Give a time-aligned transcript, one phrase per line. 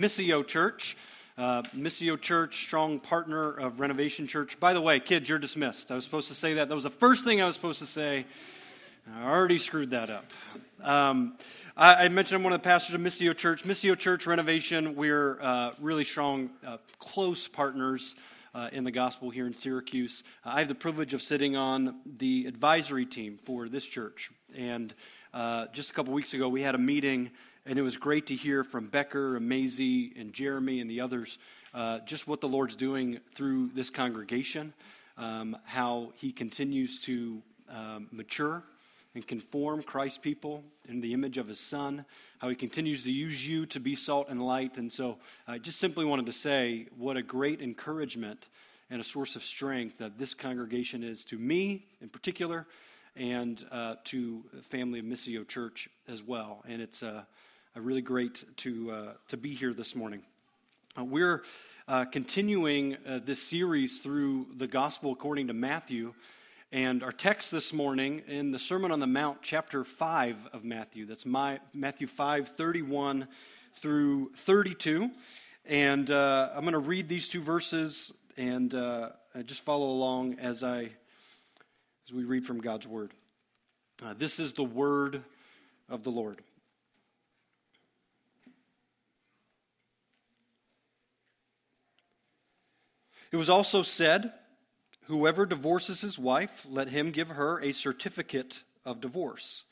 [0.00, 0.96] Missio Church.
[1.36, 4.58] Uh, Missio Church, strong partner of Renovation Church.
[4.58, 5.92] By the way, kids, you're dismissed.
[5.92, 6.70] I was supposed to say that.
[6.70, 8.24] That was the first thing I was supposed to say.
[9.14, 10.24] I already screwed that up.
[10.82, 11.36] Um,
[11.76, 13.64] I, I, mentioned I'm one of the pastors of Missio Church.
[13.64, 18.14] Missio Church Renovation, we're uh, really strong, uh, close partners
[18.54, 20.22] uh, in the gospel here in Syracuse.
[20.46, 24.30] I have the privilege of sitting on the advisory team for this church.
[24.56, 24.94] And
[25.34, 27.30] uh, just a couple weeks ago, we had a meeting
[27.66, 31.38] and it was great to hear from Becker and Maisie and Jeremy and the others
[31.74, 34.72] uh, just what the Lord's doing through this congregation,
[35.16, 38.62] um, how He continues to um, mature
[39.14, 42.04] and conform Christ's people in the image of His Son,
[42.38, 44.78] how He continues to use you to be salt and light.
[44.78, 48.48] And so I just simply wanted to say what a great encouragement
[48.90, 52.66] and a source of strength that this congregation is to me in particular
[53.16, 56.62] and uh, to the family of Missio Church as well.
[56.66, 57.22] And it's uh,
[57.78, 60.22] really great to, uh, to be here this morning.
[60.98, 61.44] Uh, we're
[61.86, 66.12] uh, continuing uh, this series through the Gospel according to Matthew.
[66.72, 71.06] And our text this morning in the Sermon on the Mount, chapter 5 of Matthew.
[71.06, 73.28] That's my, Matthew 5, 31
[73.76, 75.10] through 32.
[75.64, 79.10] And uh, I'm going to read these two verses and uh,
[79.46, 80.90] just follow along as, I,
[82.06, 83.12] as we read from God's Word.
[84.04, 85.22] Uh, this is the Word
[85.88, 86.40] of the Lord.
[93.32, 94.32] It was also said,
[95.04, 99.64] Whoever divorces his wife, let him give her a certificate of divorce.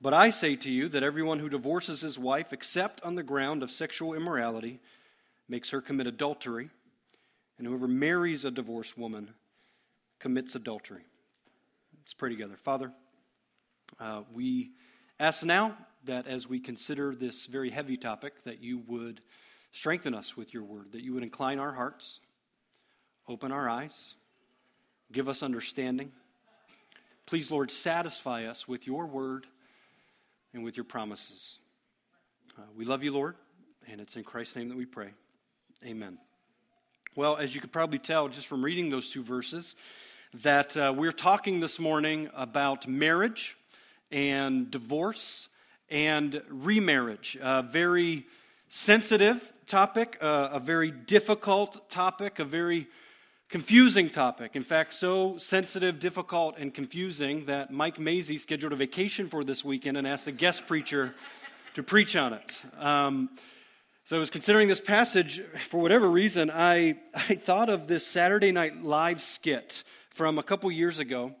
[0.00, 3.62] But I say to you that everyone who divorces his wife, except on the ground
[3.62, 4.80] of sexual immorality,
[5.48, 6.70] makes her commit adultery,
[7.58, 9.34] and whoever marries a divorced woman
[10.18, 11.04] commits adultery.
[12.00, 12.56] Let's pray together.
[12.56, 12.92] Father,
[14.00, 14.70] uh, we
[15.20, 19.20] ask now that as we consider this very heavy topic, that you would
[19.70, 22.20] strengthen us with your word, that you would incline our hearts
[23.32, 24.12] Open our eyes,
[25.10, 26.12] give us understanding.
[27.24, 29.46] Please, Lord, satisfy us with your word
[30.52, 31.56] and with your promises.
[32.58, 33.36] Uh, we love you, Lord,
[33.88, 35.14] and it's in Christ's name that we pray.
[35.82, 36.18] Amen.
[37.16, 39.76] Well, as you could probably tell just from reading those two verses,
[40.42, 43.56] that uh, we're talking this morning about marriage
[44.10, 45.48] and divorce
[45.88, 47.38] and remarriage.
[47.40, 48.26] A very
[48.68, 52.88] sensitive topic, uh, a very difficult topic, a very
[53.52, 54.56] confusing topic.
[54.56, 59.62] In fact, so sensitive, difficult, and confusing that Mike Maisie scheduled a vacation for this
[59.62, 61.14] weekend and asked a guest preacher
[61.74, 62.62] to preach on it.
[62.78, 63.28] Um,
[64.06, 66.50] so I was considering this passage for whatever reason.
[66.50, 71.34] I, I thought of this Saturday Night Live skit from a couple years ago.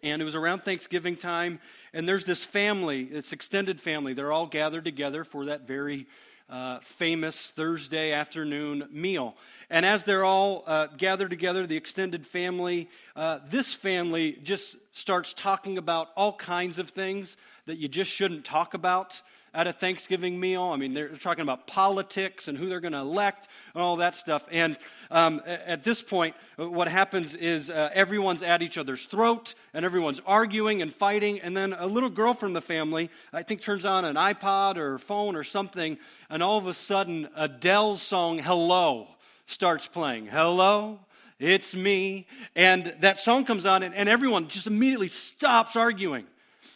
[0.00, 1.58] And it was around Thanksgiving time.
[1.92, 4.14] And there's this family, this extended family.
[4.14, 6.06] They're all gathered together for that very
[6.48, 9.36] uh, famous Thursday afternoon meal.
[9.70, 15.32] And as they're all uh, gathered together, the extended family, uh, this family just starts
[15.32, 17.36] talking about all kinds of things
[17.66, 19.22] that you just shouldn't talk about
[19.54, 20.62] at a Thanksgiving meal.
[20.62, 24.16] I mean, they're talking about politics and who they're going to elect and all that
[24.16, 24.42] stuff.
[24.50, 24.78] And
[25.10, 30.20] um, at this point, what happens is uh, everyone's at each other's throat and everyone's
[30.26, 31.40] arguing and fighting.
[31.40, 34.98] And then a little girl from the family, I think, turns on an iPod or
[34.98, 35.98] phone or something.
[36.30, 39.08] And all of a sudden, Adele's song, Hello,
[39.46, 40.26] starts playing.
[40.26, 40.98] Hello,
[41.38, 42.26] it's me.
[42.56, 46.26] And that song comes on, and, and everyone just immediately stops arguing.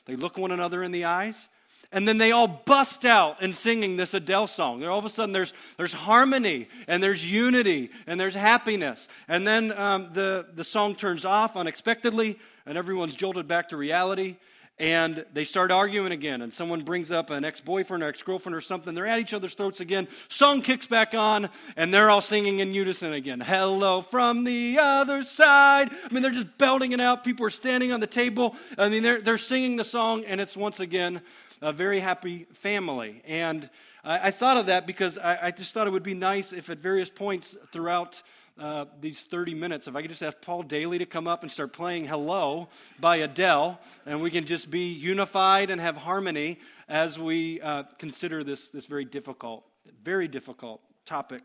[0.05, 1.49] They look one another in the eyes
[1.97, 4.85] and then they all bust out in singing this Adele song.
[4.85, 9.09] All of a sudden, there's, there's harmony, and there's unity, and there's happiness.
[9.29, 14.37] And then um, the, the song turns off unexpectedly, and everyone's jolted back to reality.
[14.79, 18.55] And they start arguing again, and someone brings up an ex boyfriend or ex girlfriend
[18.55, 18.95] or something.
[18.95, 20.07] They're at each other's throats again.
[20.29, 23.41] Song kicks back on, and they're all singing in unison again.
[23.41, 25.91] Hello from the other side.
[25.91, 27.25] I mean, they're just belting it out.
[27.25, 28.55] People are standing on the table.
[28.77, 31.23] I mean, they're, they're singing the song, and it's once again
[31.63, 33.23] a very happy family.
[33.27, 33.69] And
[34.05, 36.71] I, I thought of that because I, I, just thought it would be nice if
[36.71, 38.23] at various points throughout
[38.59, 41.53] uh, these 30 minutes, if I could just ask Paul Daly to come up and
[41.53, 42.69] start playing Hello
[42.99, 46.59] by Adele, and we can just be unified and have harmony
[46.89, 49.65] as we uh, consider this, this very difficult,
[50.03, 51.43] very difficult topic.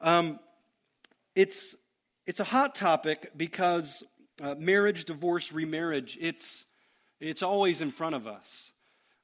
[0.00, 0.38] Um,
[1.34, 1.74] it's,
[2.26, 4.04] it's a hot topic because
[4.40, 6.64] uh, marriage, divorce, remarriage, it's,
[7.18, 8.70] it's always in front of us.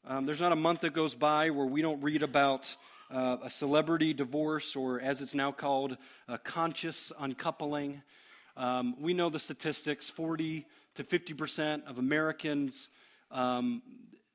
[0.05, 2.75] Um, there's not a month that goes by where we don't read about
[3.09, 5.97] uh, a celebrity divorce, or as it's now called,
[6.27, 8.03] a conscious uncoupling.
[8.57, 10.67] Um, we know the statistics 40
[10.97, 12.89] to 50% of Americans,
[13.31, 13.81] um,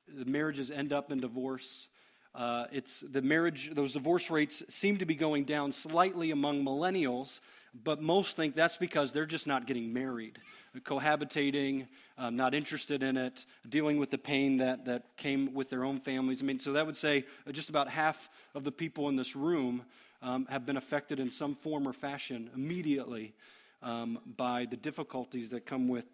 [0.08, 1.88] marriages end up in divorce.
[2.34, 7.40] Uh, it's the marriage, those divorce rates seem to be going down slightly among millennials,
[7.74, 10.38] but most think that's because they're just not getting married,
[10.80, 11.86] cohabitating,
[12.16, 16.00] um, not interested in it, dealing with the pain that, that came with their own
[16.00, 16.42] families.
[16.42, 19.82] I mean, so that would say just about half of the people in this room
[20.22, 23.34] um, have been affected in some form or fashion immediately
[23.82, 26.06] um, by the difficulties that come with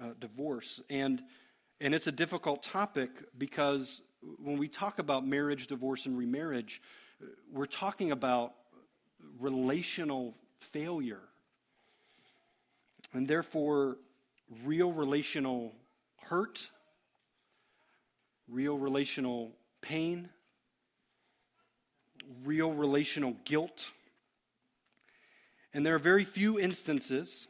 [0.00, 0.80] uh, divorce.
[0.88, 1.22] And,
[1.80, 6.80] and it's a difficult topic because when we talk about marriage, divorce, and remarriage,
[7.52, 8.52] we're talking about
[9.38, 11.20] relational failure.
[13.12, 13.96] And therefore,
[14.64, 15.72] real relational
[16.22, 16.70] hurt,
[18.48, 20.28] real relational pain,
[22.44, 23.86] real relational guilt.
[25.72, 27.46] And there are very few instances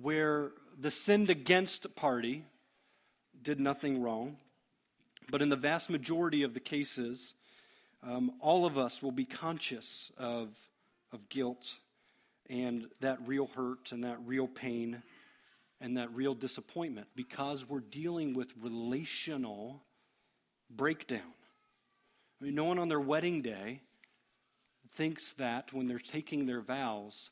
[0.00, 2.44] where the sinned against party
[3.42, 4.36] did nothing wrong.
[5.30, 7.34] But in the vast majority of the cases,
[8.02, 10.48] um, all of us will be conscious of,
[11.12, 11.74] of guilt
[12.48, 15.02] and that real hurt and that real pain
[15.80, 19.82] and that real disappointment because we're dealing with relational
[20.70, 21.20] breakdown.
[22.40, 23.80] I mean, no one on their wedding day
[24.94, 27.30] thinks that when they're taking their vows,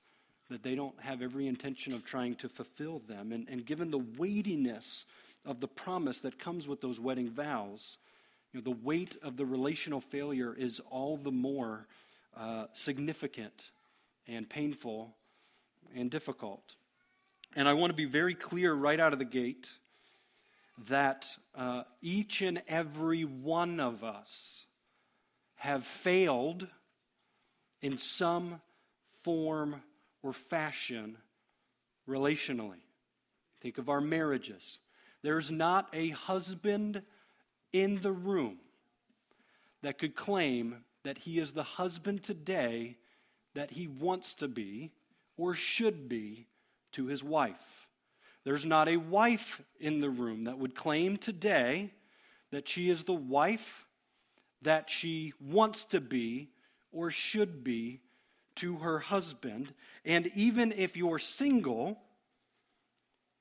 [0.51, 3.33] that they don't have every intention of trying to fulfill them.
[3.33, 5.05] And, and given the weightiness
[5.47, 7.97] of the promise that comes with those wedding vows,
[8.53, 11.87] you know, the weight of the relational failure is all the more
[12.37, 13.71] uh, significant
[14.27, 15.15] and painful
[15.95, 16.75] and difficult.
[17.55, 19.71] And I want to be very clear right out of the gate
[20.89, 24.65] that uh, each and every one of us
[25.57, 26.67] have failed
[27.81, 28.61] in some
[29.23, 29.83] form
[30.23, 31.17] or fashion
[32.09, 32.83] relationally.
[33.61, 34.79] Think of our marriages.
[35.27, 37.03] There's not a husband
[37.73, 38.59] in the room
[39.83, 42.97] that could claim that he is the husband today
[43.57, 44.93] that he wants to be
[45.37, 46.47] or should be
[46.93, 47.89] to his wife.
[48.45, 51.91] There's not a wife in the room that would claim today
[52.53, 53.85] that she is the wife
[54.63, 56.51] that she wants to be
[56.93, 58.01] or should be
[58.55, 59.75] to her husband.
[60.05, 61.99] And even if you're single,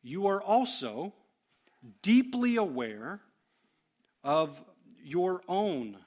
[0.02, 1.14] you are also
[2.02, 3.22] deeply aware
[4.24, 4.62] of
[5.04, 5.98] your own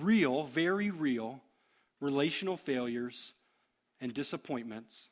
[0.00, 1.40] real, very real
[2.00, 3.32] relational failures
[4.00, 5.08] and disappointments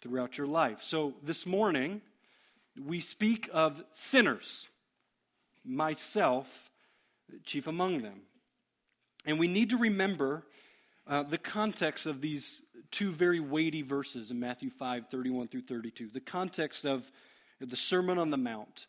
[0.00, 0.82] throughout your life.
[0.82, 2.00] So this morning,
[2.82, 4.68] we speak of sinners,
[5.64, 6.70] myself,
[7.44, 8.22] chief among them.
[9.24, 10.44] And we need to remember
[11.06, 12.60] uh, the context of these
[12.90, 16.08] two very weighty verses in Matthew 5 31 through 32.
[16.08, 17.10] The context of
[17.60, 18.86] the Sermon on the Mount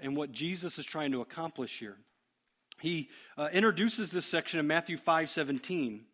[0.00, 1.96] and what Jesus is trying to accomplish here.
[2.80, 6.04] He uh, introduces this section in Matthew 5 17,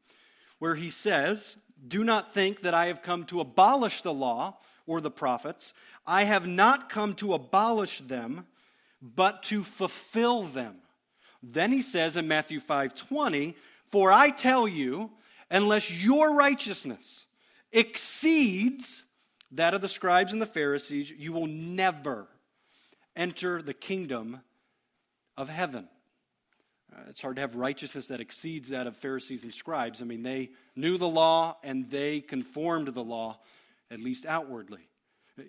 [0.59, 5.01] where he says, Do not think that I have come to abolish the law or
[5.01, 5.75] the prophets.
[6.07, 8.47] I have not come to abolish them,
[9.03, 10.77] but to fulfill them.
[11.43, 13.55] Then he says in Matthew 5 20,
[13.91, 15.11] For I tell you,
[15.51, 17.27] unless your righteousness
[17.73, 19.05] exceeds
[19.53, 22.27] that of the scribes and the Pharisees, you will never
[23.17, 24.41] enter the kingdom
[25.37, 25.89] of heaven.
[26.95, 30.01] Uh, it's hard to have righteousness that exceeds that of Pharisees and scribes.
[30.01, 33.39] I mean, they knew the law and they conformed to the law,
[33.91, 34.89] at least outwardly.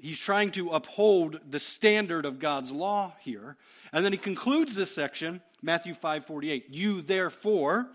[0.01, 3.55] He's trying to uphold the standard of God's law here.
[3.93, 6.69] And then he concludes this section, Matthew 5:48.
[6.69, 7.91] You therefore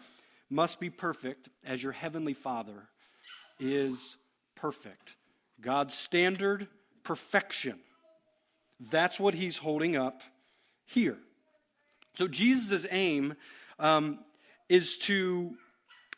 [0.48, 2.88] must be perfect as your heavenly Father
[3.58, 4.16] is
[4.54, 5.16] perfect.
[5.60, 6.68] God's standard
[7.02, 7.80] perfection.
[8.90, 10.22] That's what he's holding up
[10.86, 11.18] here.
[12.14, 13.34] So Jesus' aim
[13.78, 14.18] um,
[14.68, 15.54] is to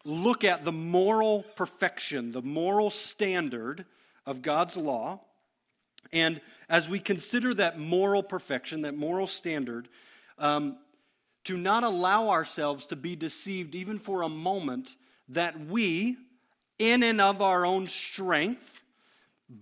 [0.04, 3.84] look at the moral perfection, the moral standard
[4.26, 5.20] of God's law.
[6.12, 9.88] And as we consider that moral perfection, that moral standard,
[10.38, 10.76] um,
[11.44, 14.96] to not allow ourselves to be deceived even for a moment
[15.28, 16.16] that we,
[16.78, 18.82] in and of our own strength,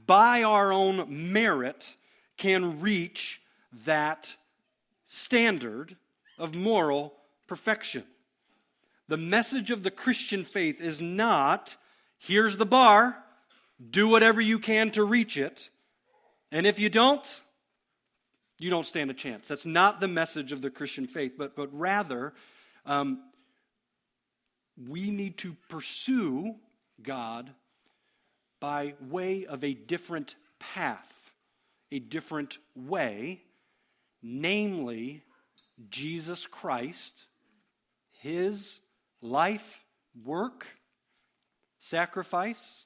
[0.07, 1.95] by our own merit,
[2.41, 3.41] can reach
[3.85, 4.35] that
[5.07, 5.97] standard
[6.39, 7.15] of moral
[7.47, 8.03] perfection.
[9.07, 11.77] The message of the Christian faith is not
[12.19, 13.17] here's the bar,
[13.91, 15.71] do whatever you can to reach it,
[16.51, 17.43] and if you don't,
[18.59, 19.49] you don't stand a chance.
[19.49, 22.35] That's not the message of the Christian faith, but, but rather,
[22.85, 23.23] um,
[24.89, 26.55] we need to pursue
[27.03, 27.51] God
[28.61, 31.20] by way of a different path,
[31.93, 33.43] a different way,
[34.23, 35.23] namely
[35.89, 37.25] Jesus Christ,
[38.11, 38.79] his
[39.23, 39.85] life,
[40.25, 40.67] work,
[41.79, 42.85] sacrifice,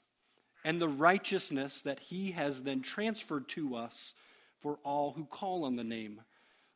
[0.64, 4.14] and the righteousness that he has then transferred to us
[4.60, 6.22] for all who call on the name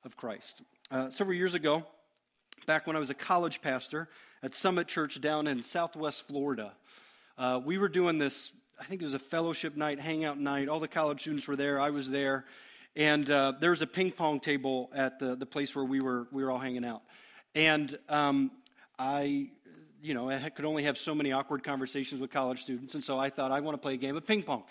[0.04, 0.62] of Christ.
[0.90, 1.84] Uh, several years ago,
[2.66, 4.08] back when I was a college pastor
[4.42, 6.72] at Summit Church down in southwest Florida,
[7.38, 10.68] uh, we were doing this, I think it was a fellowship night, hangout night.
[10.68, 12.44] All the college students were there, I was there.
[12.96, 16.26] And uh, there was a ping pong table at the, the place where we were,
[16.32, 17.02] we were all hanging out.
[17.54, 18.50] And um,
[18.98, 19.50] I
[20.02, 23.18] you know, I could only have so many awkward conversations with college students, and so
[23.18, 24.62] I thought I want to play a game of ping pong.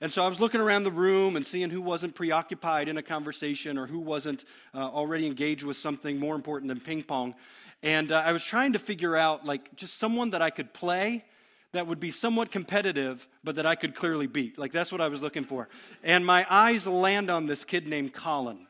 [0.00, 3.02] And so I was looking around the room and seeing who wasn't preoccupied in a
[3.02, 7.36] conversation or who wasn't uh, already engaged with something more important than ping pong.
[7.84, 11.24] And uh, I was trying to figure out, like, just someone that I could play
[11.72, 14.58] that would be somewhat competitive, but that I could clearly beat.
[14.58, 15.68] Like, that's what I was looking for.
[16.02, 18.66] And my eyes land on this kid named Colin.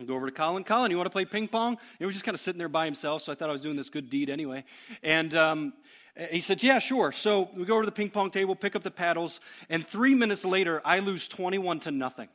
[0.00, 0.64] I go over to Colin.
[0.64, 1.78] Colin, you want to play ping pong?
[1.98, 3.76] He was just kind of sitting there by himself, so I thought I was doing
[3.76, 4.64] this good deed anyway.
[5.02, 5.74] And um,
[6.30, 7.12] he said, Yeah, sure.
[7.12, 10.14] So we go over to the ping pong table, pick up the paddles, and three
[10.14, 12.28] minutes later, I lose 21 to nothing.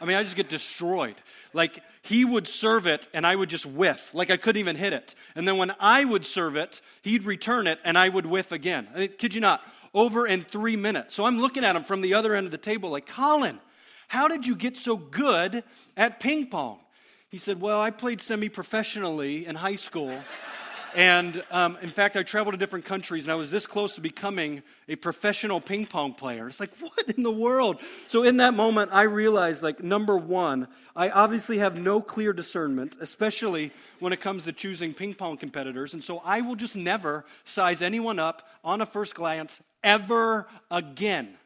[0.00, 1.16] I mean, I just get destroyed.
[1.52, 4.14] Like, he would serve it, and I would just whiff.
[4.14, 5.14] Like, I couldn't even hit it.
[5.34, 8.88] And then when I would serve it, he'd return it, and I would whiff again.
[8.94, 9.62] I kid you not,
[9.94, 11.14] over in three minutes.
[11.14, 13.58] So I'm looking at him from the other end of the table, like, Colin,
[14.08, 15.62] how did you get so good
[15.96, 16.78] at ping pong?
[17.28, 20.18] He said, Well, I played semi professionally in high school.
[20.94, 24.00] And um, in fact, I traveled to different countries, and I was this close to
[24.00, 26.48] becoming a professional ping pong player.
[26.48, 27.80] It's like, what in the world?
[28.06, 32.96] So, in that moment, I realized, like, number one, I obviously have no clear discernment,
[33.00, 35.94] especially when it comes to choosing ping pong competitors.
[35.94, 41.36] And so, I will just never size anyone up on a first glance ever again.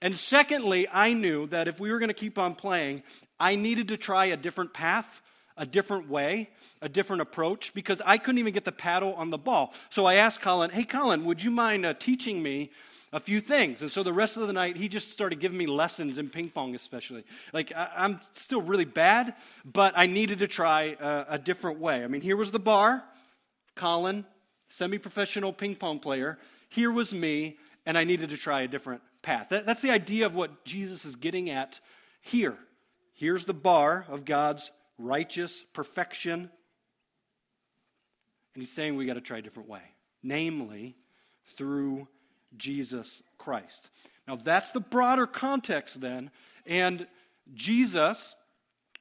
[0.00, 3.02] And secondly, I knew that if we were going to keep on playing,
[3.40, 5.22] I needed to try a different path,
[5.58, 6.50] a different way,
[6.80, 9.74] a different approach, because I couldn't even get the paddle on the ball.
[9.90, 12.70] So I asked Colin, hey, Colin, would you mind uh, teaching me
[13.12, 13.82] a few things?
[13.82, 16.48] And so the rest of the night, he just started giving me lessons in ping
[16.48, 17.24] pong, especially.
[17.52, 19.34] Like, I- am still really bad,
[19.64, 22.04] but I needed to try a, a different way.
[22.04, 23.04] I mean, here was the bar,
[23.74, 24.24] Colin,
[24.68, 26.38] semi professional ping pong player.
[26.68, 29.48] Here was me, and I needed to try a different path.
[29.50, 31.80] That, that's the idea of what Jesus is getting at
[32.20, 32.56] here.
[33.14, 36.50] Here's the bar of God's righteous perfection.
[38.54, 39.82] And he's saying we got to try a different way,
[40.22, 40.96] namely
[41.56, 42.08] through
[42.56, 43.90] Jesus Christ.
[44.26, 46.30] Now, that's the broader context then.
[46.66, 47.06] And
[47.54, 48.34] Jesus,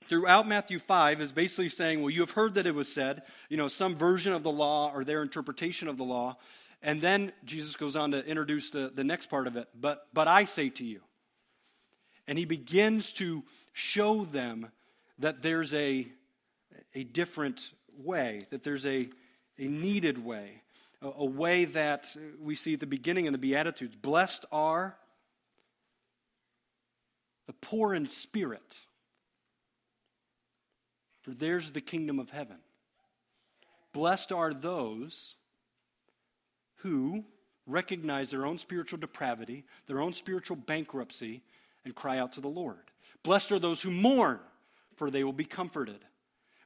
[0.05, 3.57] throughout Matthew 5, is basically saying, well, you have heard that it was said, you
[3.57, 6.37] know, some version of the law or their interpretation of the law
[6.81, 9.67] and then Jesus goes on to introduce the, the next part of it.
[9.79, 11.01] But, but I say to you.
[12.27, 14.71] And he begins to show them
[15.19, 16.07] that there's a,
[16.93, 19.09] a different way, that there's a,
[19.57, 20.61] a needed way,
[21.01, 23.95] a, a way that we see at the beginning in the Beatitudes.
[23.95, 24.95] Blessed are
[27.47, 28.79] the poor in spirit,
[31.21, 32.57] for theirs the kingdom of heaven.
[33.93, 35.35] Blessed are those
[36.81, 37.23] who
[37.65, 41.41] recognize their own spiritual depravity, their own spiritual bankruptcy,
[41.83, 42.91] and cry out to the Lord.
[43.23, 44.39] Blessed are those who mourn,
[44.97, 46.03] for they will be comforted.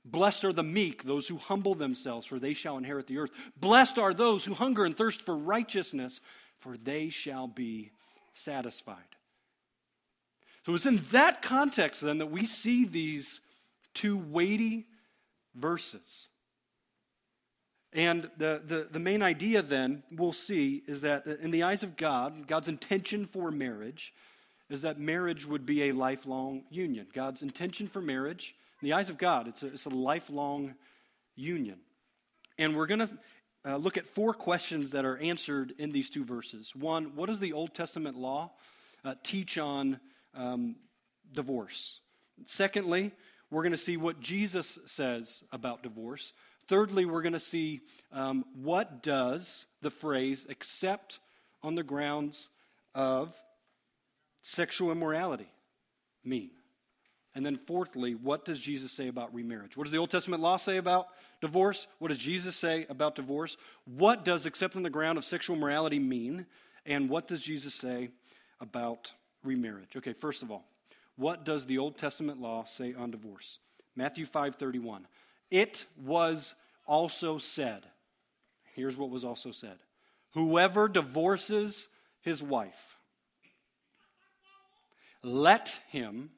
[0.04, 3.32] Blessed are the meek, those who humble themselves, for they shall inherit the earth.
[3.56, 6.22] Blessed are those who hunger and thirst for righteousness,
[6.60, 7.92] for they shall be
[8.34, 8.98] satisfied.
[10.66, 13.42] So it's in that context then that we see these
[13.94, 14.88] two weighty
[15.56, 16.30] verses.
[17.94, 21.98] And the, the, the, main idea then we'll see is that in the eyes of
[21.98, 24.14] God, God's intention for marriage
[24.72, 27.08] is that marriage would be a lifelong union.
[27.14, 30.76] God's intention for marriage, in the eyes of God, it's a, it's a lifelong
[31.36, 31.78] union.
[32.58, 33.10] And we're going to
[33.66, 36.76] uh, look at four questions that are answered in these two verses.
[36.76, 38.52] One, what does the Old Testament law
[39.04, 40.00] uh, teach on
[40.34, 40.76] um,
[41.32, 42.00] divorce?
[42.46, 43.12] Secondly,
[43.52, 46.34] we're going to see what Jesus says about divorce.
[46.68, 51.20] Thirdly, we're going to see um, what does the phrase except
[51.62, 52.48] on the grounds
[52.96, 53.36] of
[54.42, 55.52] sexual immorality
[56.24, 56.52] mean?
[57.34, 59.78] And then fourthly, what does Jesus say about remarriage?
[59.78, 61.08] What does the Old Testament law say about
[61.40, 61.88] divorce?
[62.00, 63.56] What does Jesus say about divorce?
[63.86, 66.46] What does accepting the ground of sexual morality mean?
[66.86, 68.10] And what does Jesus say
[68.60, 69.96] about remarriage?
[69.96, 70.66] Okay, first of all,
[71.16, 73.60] what does the Old Testament law say on divorce?
[73.96, 75.06] Matthew 5:31.
[75.50, 76.56] It was
[76.86, 77.86] also said,
[78.76, 79.78] here's what was also said
[80.34, 81.88] Whoever divorces
[82.22, 82.98] his wife,
[85.24, 86.32] let him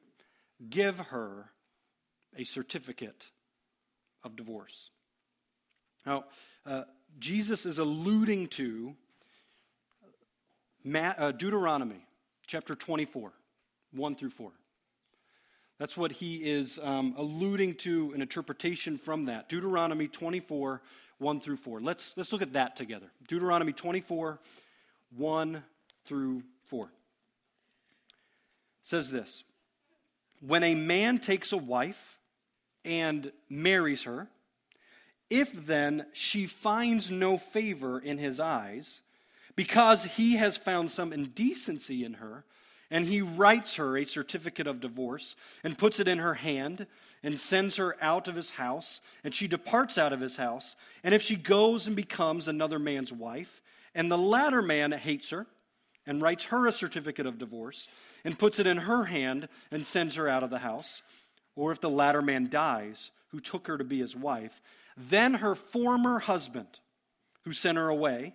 [0.70, 1.50] give her
[2.36, 3.30] a certificate
[4.22, 4.90] of divorce.
[6.06, 6.24] Now,
[6.66, 6.82] uh,
[7.18, 8.94] Jesus is alluding to
[10.94, 12.06] uh, Deuteronomy
[12.46, 13.32] chapter 24,
[13.92, 14.50] 1 through 4.
[15.78, 19.48] That's what he is um, alluding to, an interpretation from that.
[19.48, 20.82] Deuteronomy 24,
[21.18, 21.80] 1 through 4.
[21.80, 23.06] Let's, let's look at that together.
[23.28, 24.38] Deuteronomy 24,
[25.16, 25.62] 1
[26.06, 26.88] through 4.
[28.84, 29.42] Says this
[30.40, 32.18] When a man takes a wife
[32.84, 34.28] and marries her,
[35.30, 39.00] if then she finds no favor in his eyes,
[39.56, 42.44] because he has found some indecency in her,
[42.90, 46.86] and he writes her a certificate of divorce and puts it in her hand
[47.22, 50.76] and sends her out of his house, and she departs out of his house.
[51.02, 53.62] And if she goes and becomes another man's wife,
[53.94, 55.46] and the latter man hates her
[56.06, 57.88] and writes her a certificate of divorce
[58.24, 61.02] and puts it in her hand and sends her out of the house,
[61.56, 64.62] or if the latter man dies, who took her to be his wife,
[64.96, 66.78] then her former husband,
[67.42, 68.34] who sent her away,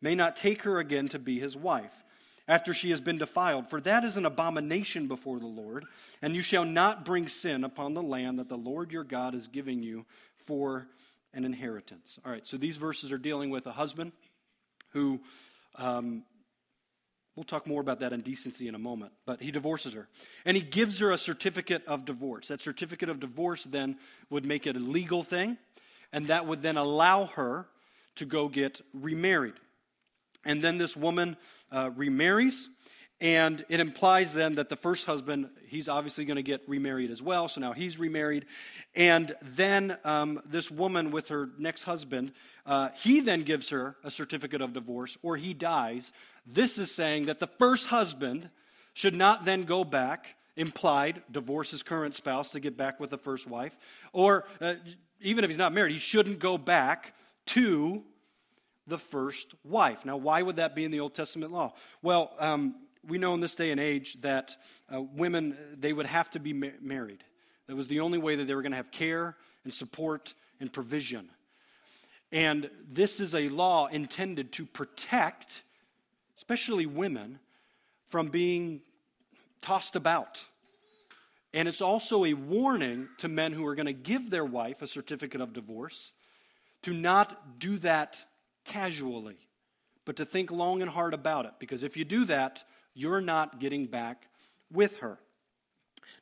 [0.00, 2.04] may not take her again to be his wife
[2.46, 5.84] after she has been defiled, for that is an abomination before the Lord,
[6.22, 9.48] and you shall not bring sin upon the land that the Lord your God is
[9.48, 10.06] giving you
[10.46, 10.88] for
[11.34, 12.18] an inheritance.
[12.24, 14.12] All right, so these verses are dealing with a husband
[14.92, 15.20] who,
[15.76, 16.24] um,
[17.38, 20.08] we'll talk more about that indecency in a moment, but he divorces her.
[20.44, 22.48] And he gives her a certificate of divorce.
[22.48, 23.96] That certificate of divorce then
[24.28, 25.56] would make it a legal thing,
[26.12, 27.68] and that would then allow her
[28.16, 29.54] to go get remarried.
[30.44, 31.36] And then this woman
[31.70, 32.68] uh, remarries.
[33.20, 37.20] And it implies then that the first husband, he's obviously going to get remarried as
[37.20, 37.48] well.
[37.48, 38.46] So now he's remarried.
[38.94, 42.32] And then um, this woman with her next husband,
[42.64, 46.12] uh, he then gives her a certificate of divorce or he dies.
[46.46, 48.50] This is saying that the first husband
[48.94, 53.18] should not then go back, implied, divorce his current spouse to get back with the
[53.18, 53.76] first wife.
[54.12, 54.74] Or uh,
[55.20, 57.14] even if he's not married, he shouldn't go back
[57.46, 58.04] to
[58.86, 60.04] the first wife.
[60.04, 61.74] Now, why would that be in the Old Testament law?
[62.00, 62.74] Well, um,
[63.08, 64.56] we know in this day and age that
[64.94, 67.24] uh, women, they would have to be ma- married.
[67.66, 70.72] That was the only way that they were going to have care and support and
[70.72, 71.30] provision.
[72.30, 75.62] And this is a law intended to protect,
[76.36, 77.38] especially women,
[78.08, 78.80] from being
[79.62, 80.42] tossed about.
[81.54, 84.86] And it's also a warning to men who are going to give their wife a
[84.86, 86.12] certificate of divorce
[86.82, 88.24] to not do that
[88.64, 89.36] casually,
[90.04, 91.52] but to think long and hard about it.
[91.58, 92.64] Because if you do that,
[92.98, 94.26] you're not getting back
[94.72, 95.18] with her.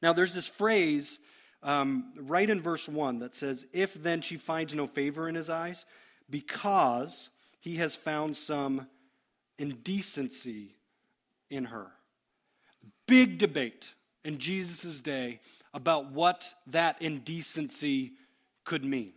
[0.02, 1.18] Now, there's this phrase
[1.62, 5.48] um, right in verse 1 that says, If then she finds no favor in his
[5.48, 5.86] eyes,
[6.28, 8.86] because he has found some
[9.58, 10.74] indecency
[11.48, 11.86] in her.
[13.06, 15.40] Big debate in Jesus' day
[15.72, 18.12] about what that indecency
[18.64, 19.14] could mean.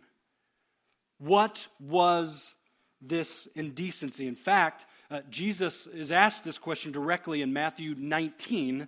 [1.18, 2.54] What was
[3.00, 4.26] this indecency.
[4.26, 8.86] In fact, uh, Jesus is asked this question directly in Matthew 19,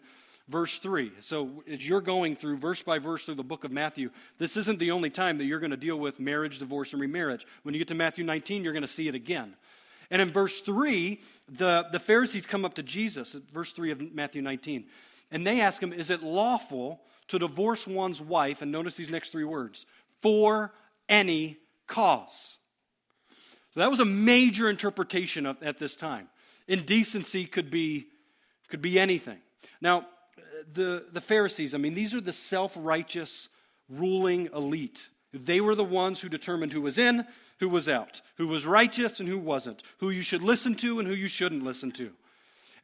[0.48, 1.10] verse 3.
[1.20, 4.78] So, as you're going through verse by verse through the book of Matthew, this isn't
[4.78, 7.44] the only time that you're going to deal with marriage, divorce, and remarriage.
[7.64, 9.56] When you get to Matthew 19, you're going to see it again.
[10.12, 14.42] And in verse 3, the, the Pharisees come up to Jesus, verse 3 of Matthew
[14.42, 14.84] 19,
[15.32, 18.62] and they ask him, Is it lawful to divorce one's wife?
[18.62, 19.86] And notice these next three words
[20.20, 20.72] for
[21.08, 21.56] any
[21.88, 22.58] cause.
[23.74, 26.28] So that was a major interpretation of, at this time.
[26.68, 28.06] Indecency could be,
[28.68, 29.38] could be anything.
[29.80, 30.06] Now,
[30.72, 33.48] the, the Pharisees, I mean, these are the self righteous
[33.88, 35.08] ruling elite.
[35.32, 37.26] They were the ones who determined who was in,
[37.58, 41.08] who was out, who was righteous and who wasn't, who you should listen to and
[41.08, 42.12] who you shouldn't listen to.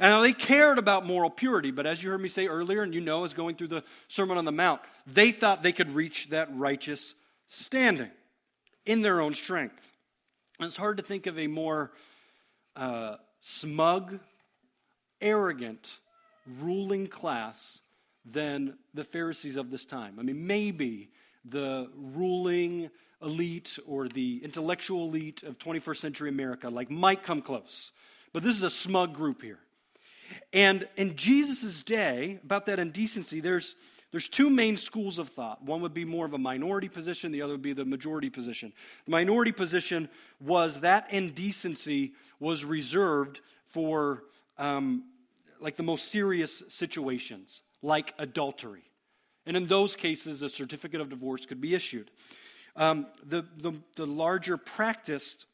[0.00, 3.00] And they cared about moral purity, but as you heard me say earlier, and you
[3.00, 6.48] know as going through the Sermon on the Mount, they thought they could reach that
[6.56, 7.14] righteous
[7.48, 8.10] standing
[8.86, 9.92] in their own strength.
[10.60, 11.92] It's hard to think of a more
[12.74, 14.18] uh, smug,
[15.20, 15.98] arrogant,
[16.60, 17.78] ruling class
[18.24, 20.16] than the Pharisees of this time.
[20.18, 21.10] I mean, maybe
[21.44, 22.90] the ruling
[23.22, 27.92] elite or the intellectual elite of 21st century America, like, might come close.
[28.32, 29.60] But this is a smug group here.
[30.52, 33.76] And in Jesus' day, about that indecency, there's
[34.10, 35.62] there's two main schools of thought.
[35.62, 38.72] One would be more of a minority position, the other would be the majority position.
[39.04, 40.08] The minority position
[40.40, 44.24] was that indecency was reserved for
[44.56, 45.04] um,
[45.60, 48.82] like the most serious situations, like adultery.
[49.44, 52.10] And in those cases, a certificate of divorce could be issued.
[52.76, 55.46] Um, the, the, the, larger practiced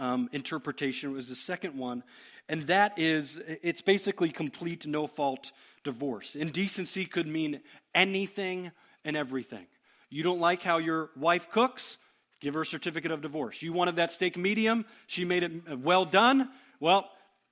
[0.00, 2.02] um, interpretation was the second one,
[2.48, 5.52] and that is it's basically complete no fault
[5.84, 6.34] divorce.
[6.34, 7.60] Indecency could mean
[7.94, 8.72] anything
[9.04, 9.66] and everything.
[10.08, 11.98] You don't like how your wife cooks?
[12.40, 13.62] give her a certificate of divorce.
[13.62, 16.48] You wanted that steak medium, she made it uh, well done.
[16.80, 17.10] Well,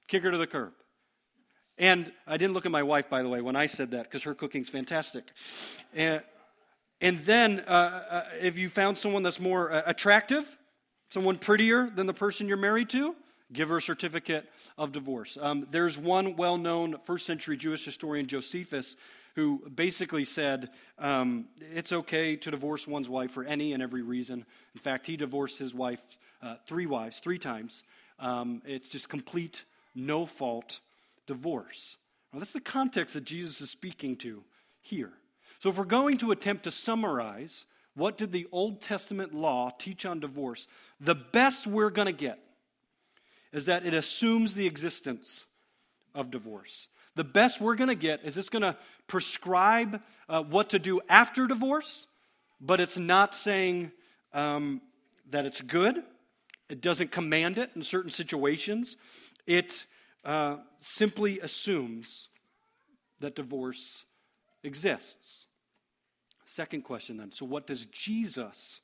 [0.08, 0.72] kick her to the curb.
[1.76, 4.24] And I didn't look at my wife, by the way, when I said that, because
[4.24, 5.24] her cooking's fantastic.
[5.94, 6.22] And,
[7.00, 10.58] and then, uh, uh, if you found someone that's more uh, attractive,
[11.11, 13.14] someone prettier than the person you're married to,
[13.53, 15.38] give her a certificate of divorce.
[15.40, 18.97] Um, there's one well known first century Jewish historian, Josephus,
[19.35, 24.44] who basically said um, it's okay to divorce one's wife for any and every reason.
[24.75, 26.03] In fact, he divorced his wife
[26.42, 27.85] uh, three wives, three times.
[28.18, 30.81] Um, it's just complete, no fault
[31.27, 31.97] divorce.
[32.33, 34.42] Now, that's the context that Jesus is speaking to
[34.81, 35.12] here.
[35.61, 37.64] So, if we're going to attempt to summarize
[37.98, 40.66] what did the Old Testament law teach on divorce,
[41.00, 42.38] the best we're going to get
[43.52, 45.46] is that it assumes the existence
[46.14, 46.88] of divorce.
[47.14, 51.00] The best we're going to get is it's going to prescribe uh, what to do
[51.08, 52.06] after divorce,
[52.61, 53.90] but it's not saying
[54.32, 54.80] um,
[55.30, 56.02] that it's good.
[56.68, 58.96] It doesn't command it in certain situations.
[59.46, 59.87] It
[60.24, 62.28] uh, simply assumes
[63.20, 64.04] that divorce
[64.62, 65.47] exists.
[66.48, 68.80] Second question then so, what does Jesus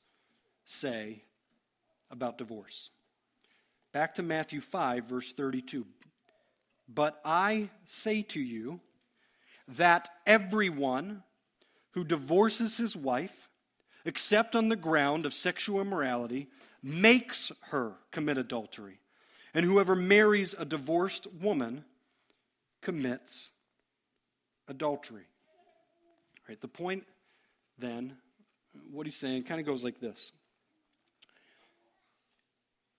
[0.66, 1.22] say
[2.10, 2.90] about divorce?
[3.90, 5.86] Back to Matthew 5, verse 32.
[6.86, 8.80] But I say to you
[9.66, 11.22] that everyone
[11.92, 13.48] who divorces his wife,
[14.04, 16.48] except on the ground of sexual immorality,
[16.82, 19.00] makes her commit adultery.
[19.54, 21.84] And whoever marries a divorced woman
[22.82, 23.48] commits
[24.68, 25.24] adultery.
[26.46, 26.60] Right.
[26.60, 27.04] the point
[27.78, 28.16] then,
[28.90, 30.32] what he's saying kind of goes like this.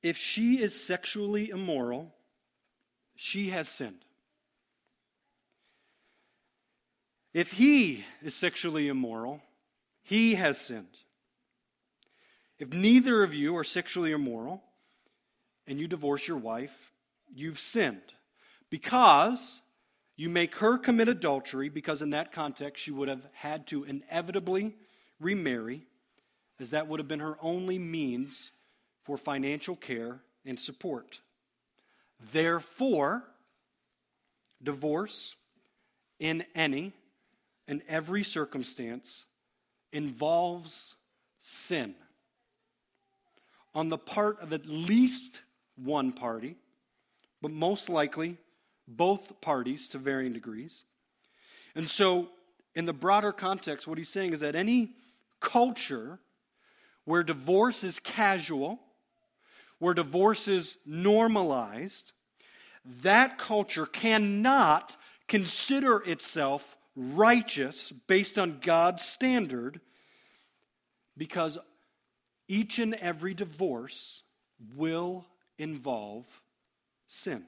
[0.02, 2.14] If she is sexually immoral,
[3.16, 4.06] she has sinned.
[7.34, 9.42] If he is sexually immoral,
[10.04, 10.98] he has sinned.
[12.60, 14.64] If neither of you are sexually immoral
[15.68, 16.94] and you divorce your wife,
[17.34, 18.14] you've sinned
[18.70, 19.62] because
[20.16, 24.74] you make her commit adultery, because in that context she would have had to inevitably
[25.20, 25.86] remarry,
[26.60, 28.52] as that would have been her only means
[29.04, 31.20] for financial care and support.
[32.32, 33.24] Therefore,
[34.64, 35.36] divorce
[36.20, 36.94] in any
[37.68, 39.26] and every circumstance
[39.92, 40.96] involves
[41.40, 41.96] sin
[43.74, 45.42] on the part of at least
[45.76, 46.56] one party,
[47.42, 48.38] but most likely
[48.88, 50.84] both parties to varying degrees.
[51.76, 52.30] And so,
[52.76, 54.92] in the broader context, what he's saying is that any
[55.40, 56.20] culture
[57.06, 58.80] where divorce is casual,
[59.80, 62.12] where divorce is normalized,
[63.02, 69.82] that culture cannot consider itself righteous based on God's standard
[71.18, 71.58] because
[72.48, 74.24] each and every divorce
[74.76, 75.26] will
[75.58, 76.26] involve
[77.08, 77.46] sin.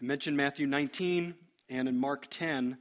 [0.00, 1.34] I mentioned Matthew 19
[1.68, 2.78] and in Mark 10,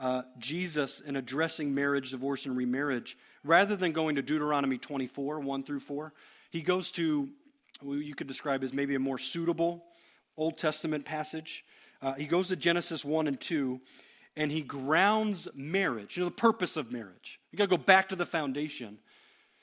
[0.00, 5.62] uh, Jesus, in addressing marriage, divorce, and remarriage, rather than going to Deuteronomy 24, 1
[5.62, 6.12] through 4,
[6.50, 7.28] he goes to,
[7.84, 9.84] you could describe as maybe a more suitable
[10.36, 11.64] Old Testament passage.
[12.02, 13.80] Uh, he goes to Genesis 1 and 2,
[14.36, 17.38] and he grounds marriage, you know, the purpose of marriage.
[17.52, 18.98] You got to go back to the foundation.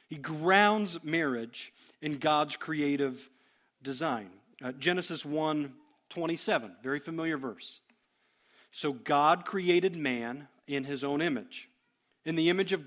[0.07, 3.29] He grounds marriage in God's creative
[3.83, 4.29] design.
[4.63, 5.73] Uh, Genesis 1
[6.13, 7.79] 27, very familiar verse.
[8.71, 11.69] So God created man in his own image.
[12.23, 12.83] In the image of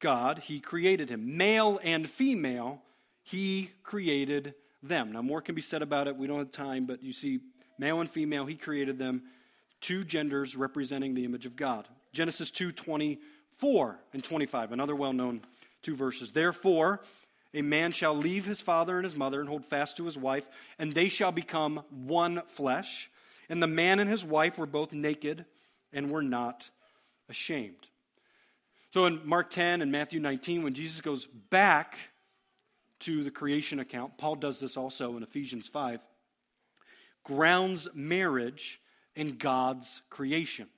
[0.00, 1.36] God, he created him.
[1.36, 2.82] Male and female,
[3.22, 5.12] he created them.
[5.12, 6.16] Now, more can be said about it.
[6.16, 7.40] We don't have time, but you see,
[7.78, 9.22] male and female, he created them.
[9.80, 11.86] Two genders representing the image of God.
[12.12, 15.42] Genesis 2 24 and 25, another well known
[15.82, 16.32] two verses.
[16.32, 17.02] Therefore,
[17.56, 20.46] a man shall leave his father and his mother and hold fast to his wife,
[20.78, 23.10] and they shall become one flesh.
[23.48, 25.46] And the man and his wife were both naked
[25.90, 26.68] and were not
[27.30, 27.88] ashamed.
[28.92, 31.96] So in Mark 10 and Matthew 19, when Jesus goes back
[33.00, 36.00] to the creation account, Paul does this also in Ephesians 5,
[37.24, 38.80] grounds marriage
[39.14, 40.68] in God's creation.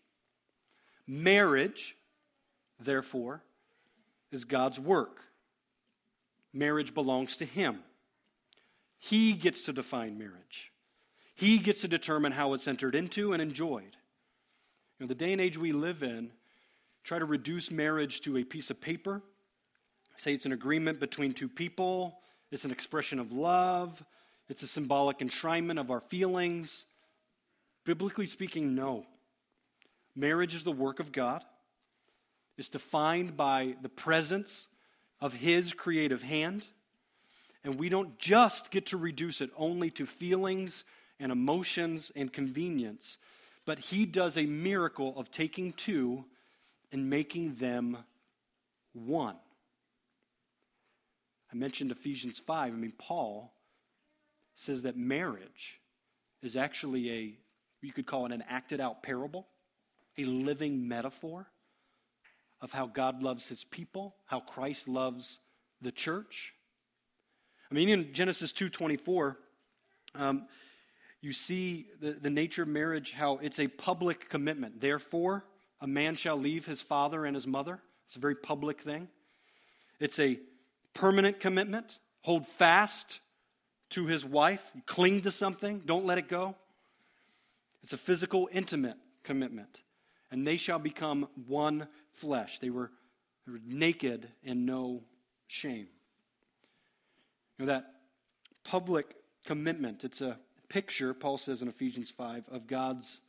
[1.08, 1.96] Marriage,
[2.78, 3.42] therefore,
[4.30, 5.24] is God's work.
[6.52, 7.80] Marriage belongs to Him.
[8.98, 10.72] He gets to define marriage.
[11.34, 13.96] He gets to determine how it's entered into and enjoyed.
[14.98, 16.30] You know, the day and age we live in,
[17.04, 19.22] try to reduce marriage to a piece of paper,
[20.16, 22.18] say it's an agreement between two people,
[22.50, 24.02] it's an expression of love,
[24.48, 26.84] it's a symbolic enshrinement of our feelings.
[27.84, 29.06] Biblically speaking, no.
[30.16, 31.44] Marriage is the work of God.
[32.56, 34.66] It's defined by the presence
[35.20, 36.64] of His creative hand.
[37.64, 40.84] And we don't just get to reduce it only to feelings
[41.20, 43.18] and emotions and convenience,
[43.66, 46.24] but He does a miracle of taking two
[46.92, 47.98] and making them
[48.92, 49.36] one.
[51.52, 52.72] I mentioned Ephesians 5.
[52.72, 53.52] I mean, Paul
[54.54, 55.80] says that marriage
[56.42, 57.34] is actually a,
[57.80, 59.46] you could call it an acted out parable,
[60.16, 61.46] a living metaphor
[62.60, 65.38] of how God loves his people, how Christ loves
[65.80, 66.54] the church.
[67.70, 69.36] I mean, in Genesis 2.24,
[70.14, 70.46] um,
[71.20, 74.80] you see the, the nature of marriage, how it's a public commitment.
[74.80, 75.44] Therefore,
[75.80, 77.80] a man shall leave his father and his mother.
[78.06, 79.08] It's a very public thing.
[80.00, 80.38] It's a
[80.94, 81.98] permanent commitment.
[82.22, 83.20] Hold fast
[83.90, 86.54] to his wife, cling to something, don't let it go.
[87.82, 89.82] It's a physical, intimate commitment.
[90.30, 91.88] And they shall become one
[92.18, 92.58] flesh.
[92.58, 92.90] They were,
[93.46, 95.02] they were naked and no
[95.46, 95.88] shame.
[97.58, 97.86] You know, that
[98.64, 103.20] public commitment, it's a picture, Paul says in Ephesians 5, of God's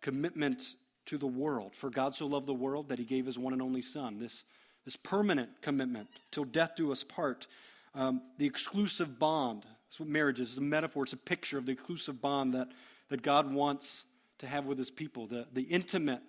[0.00, 0.74] commitment
[1.06, 1.74] to the world.
[1.74, 4.18] For God so loved the world that he gave his one and only Son.
[4.18, 4.44] This,
[4.84, 7.46] this permanent commitment, till death do us part.
[7.94, 9.64] Um, the exclusive bond.
[9.86, 10.50] That's what marriage is.
[10.50, 12.68] It's a metaphor, it's a picture of the exclusive bond that,
[13.08, 14.02] that God wants
[14.38, 16.20] to have with his people, the, the intimate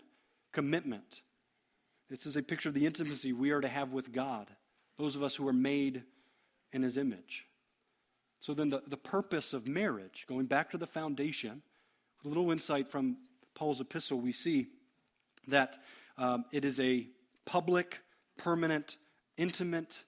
[0.54, 1.22] commitment.
[2.10, 4.48] This is a picture of the intimacy we are to have with God,
[4.98, 6.04] those of us who are made
[6.72, 7.46] in his image.
[8.40, 11.62] So then, the, the purpose of marriage, going back to the foundation,
[12.24, 13.18] a little insight from
[13.56, 14.68] Paul's epistle, we see
[15.48, 15.78] that
[16.18, 17.08] um, it is a
[17.46, 18.00] public,
[18.38, 18.98] permanent,
[19.38, 20.00] intimate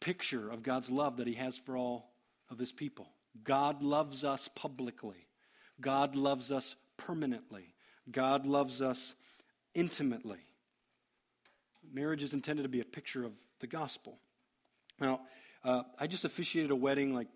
[0.00, 2.10] picture of God's love that he has for all
[2.48, 3.08] of his people.
[3.44, 5.26] God loves us publicly,
[5.80, 7.74] God loves us permanently,
[8.10, 9.14] God loves us
[9.74, 10.38] intimately.
[11.92, 14.18] Marriage is intended to be a picture of the gospel.
[15.00, 15.20] Now,
[15.64, 17.28] uh, I just officiated a wedding like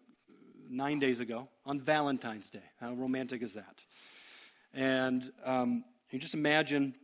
[0.68, 2.62] nine days ago on Valentine's Day.
[2.80, 3.84] How romantic is that?
[4.72, 6.94] And um, you just imagine,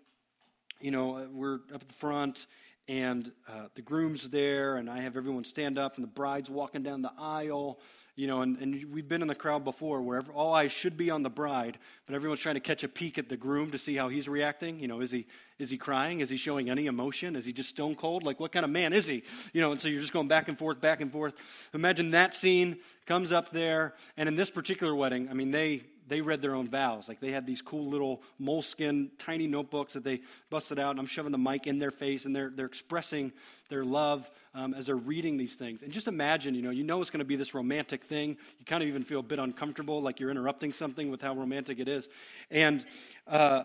[0.80, 2.46] you know, we're up at the front
[2.90, 6.82] and uh, the groom's there, and I have everyone stand up, and the bride's walking
[6.82, 7.78] down the aisle,
[8.16, 11.08] you know, and, and we've been in the crowd before where all eyes should be
[11.08, 13.94] on the bride, but everyone's trying to catch a peek at the groom to see
[13.94, 14.80] how he's reacting.
[14.80, 15.28] You know, is he
[15.60, 16.18] is he crying?
[16.18, 17.36] Is he showing any emotion?
[17.36, 18.24] Is he just stone cold?
[18.24, 19.22] Like, what kind of man is he?
[19.52, 21.34] You know, and so you're just going back and forth, back and forth.
[21.72, 26.20] Imagine that scene comes up there, and in this particular wedding, I mean, they they
[26.20, 27.08] read their own vows.
[27.08, 30.20] Like they had these cool little moleskin, tiny notebooks that they
[30.50, 33.32] busted out, and I'm shoving the mic in their face, and they're, they're expressing
[33.68, 35.84] their love um, as they're reading these things.
[35.84, 38.36] And just imagine, you know, you know it's going to be this romantic thing.
[38.58, 41.78] You kind of even feel a bit uncomfortable, like you're interrupting something with how romantic
[41.78, 42.08] it is.
[42.50, 42.84] And,
[43.28, 43.62] uh,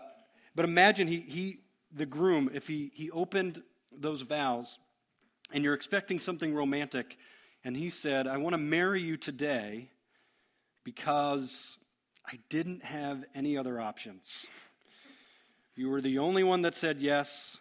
[0.54, 1.58] but imagine he, he,
[1.92, 3.60] the groom, if he, he opened
[3.92, 4.78] those vows,
[5.52, 7.18] and you're expecting something romantic,
[7.64, 9.88] and he said, I want to marry you today
[10.84, 11.76] because
[12.28, 14.46] I didn't have any other options.
[15.76, 17.56] You were the only one that said yes,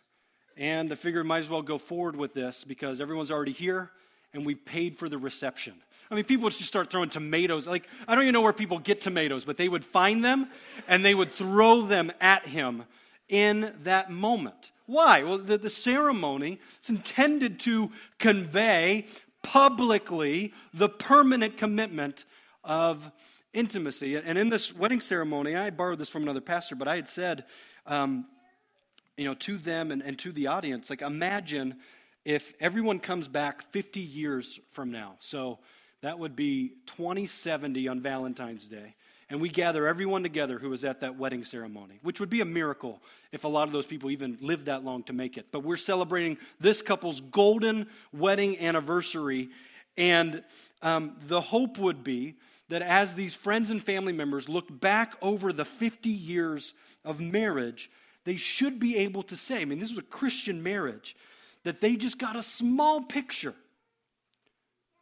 [0.58, 3.92] and I figured might as well go forward with this because everyone's already here
[4.34, 5.76] and we paid for the reception.
[6.10, 7.68] I mean, people would just start throwing tomatoes.
[7.68, 10.50] Like, I don't even know where people get tomatoes, but they would find them
[10.88, 12.86] and they would throw them at him
[13.30, 14.72] in that moment.
[14.88, 15.22] Why?
[15.24, 19.06] Well, the, the ceremony is intended to convey
[19.44, 22.26] publicly the permanent commitment
[22.64, 23.12] of
[23.56, 24.16] intimacy.
[24.16, 27.46] And in this wedding ceremony, I borrowed this from another pastor, but I had said,
[27.88, 28.26] um,
[29.18, 31.76] you know, to them and, and to the audience, like, imagine
[32.26, 35.16] if everyone comes back 50 years from now.
[35.20, 35.60] So
[36.02, 38.96] that would be 2070 on Valentine's Day.
[39.30, 42.46] And we gather everyone together who was at that wedding ceremony, which would be a
[42.46, 45.48] miracle if a lot of those people even lived that long to make it.
[45.52, 49.50] But we're celebrating this couple's golden wedding anniversary.
[49.98, 50.44] And
[50.84, 52.36] um, the hope would be
[52.70, 56.74] that as these friends and family members look back over the 50 years
[57.04, 57.92] of marriage,
[58.24, 61.16] they should be able to say, I mean, this was a Christian marriage,
[61.64, 63.56] that they just got a small picture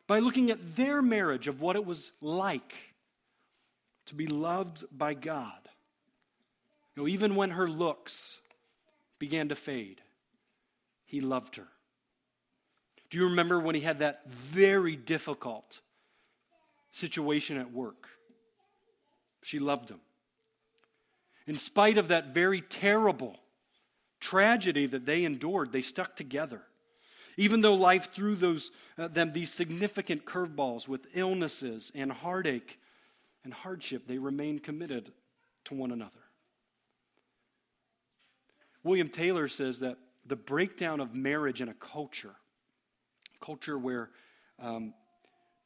[0.08, 2.74] by looking at their marriage of what it was like
[4.08, 5.70] to be loved by God.
[6.96, 8.40] You know, even when her looks
[9.20, 10.02] began to fade,
[11.06, 11.68] he loved her.
[13.10, 15.80] Do you remember when he had that very difficult
[16.94, 18.08] situation at work.
[19.42, 20.00] She loved him.
[21.46, 23.38] In spite of that very terrible
[24.22, 26.62] tragedy that they endured, they stuck together.
[27.36, 32.80] Even though life threw those, uh, them these significant curveballs with illnesses and heartache
[33.44, 35.12] and hardship, they remained committed
[35.66, 36.12] to one another.
[38.84, 42.36] William Taylor says that the breakdown of marriage in a culture,
[43.42, 44.12] culture where
[44.60, 44.94] um,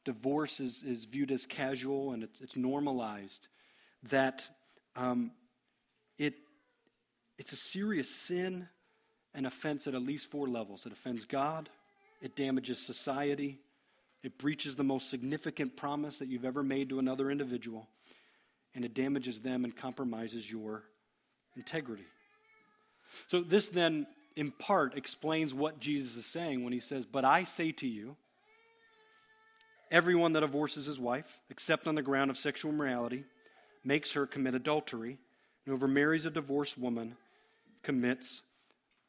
[0.08, 3.46] divorce is, is viewed as casual and it's, it's normalized,
[4.04, 4.48] that
[4.96, 5.32] um,
[6.16, 6.32] it,
[7.36, 8.66] it's a serious sin
[9.34, 10.86] and offense at at least four levels.
[10.86, 11.68] It offends God,
[12.22, 13.58] it damages society,
[14.22, 17.86] it breaches the most significant promise that you've ever made to another individual,
[18.74, 20.84] and it damages them and compromises your
[21.54, 22.06] integrity.
[23.26, 27.44] So, this then, in part, explains what Jesus is saying when he says, But I
[27.44, 28.16] say to you,
[29.90, 33.24] everyone that divorces his wife, except on the ground of sexual immorality,
[33.84, 35.18] makes her commit adultery, and
[35.66, 37.16] whoever marries a divorced woman
[37.82, 38.42] commits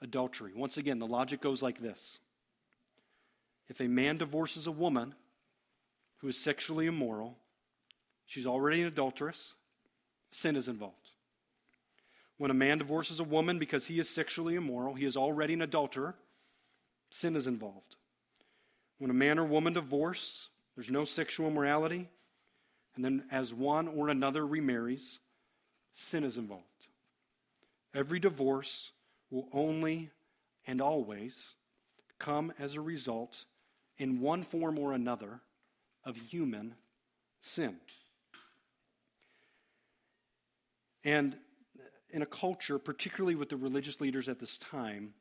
[0.01, 0.51] adultery.
[0.55, 2.19] Once again, the logic goes like this
[3.67, 5.15] If a man divorces a woman
[6.17, 7.37] who is sexually immoral,
[8.25, 9.53] she's already an adulteress,
[10.31, 11.11] sin is involved.
[12.37, 15.61] When a man divorces a woman because he is sexually immoral, he is already an
[15.61, 16.15] adulterer,
[17.09, 17.97] sin is involved.
[18.97, 20.47] When a man or woman divorce,
[20.79, 22.07] there's no sexual immorality,
[22.95, 25.19] and then as one or another remarries,
[25.93, 26.87] sin is involved.
[27.93, 28.91] Every divorce
[29.29, 30.09] will only
[30.65, 31.55] and always
[32.17, 33.43] come as a result,
[33.97, 35.41] in one form or another,
[36.05, 36.75] of human
[37.41, 37.75] sin.
[41.03, 41.35] And
[42.09, 45.13] in a culture, particularly with the religious leaders at this time,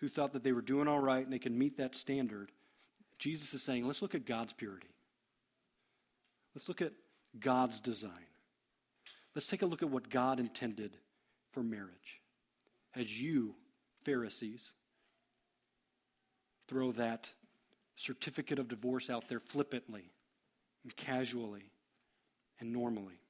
[0.00, 2.52] who thought that they were doing all right and they could meet that standard,
[3.18, 4.88] Jesus is saying, let's look at God's purity.
[6.58, 6.90] Let's look at
[7.38, 8.26] God's design.
[9.32, 10.96] Let's take a look at what God intended
[11.52, 12.20] for marriage
[12.96, 13.54] as you,
[14.04, 14.72] Pharisees,
[16.66, 17.30] throw that
[17.94, 20.10] certificate of divorce out there flippantly
[20.82, 21.70] and casually
[22.58, 23.20] and normally.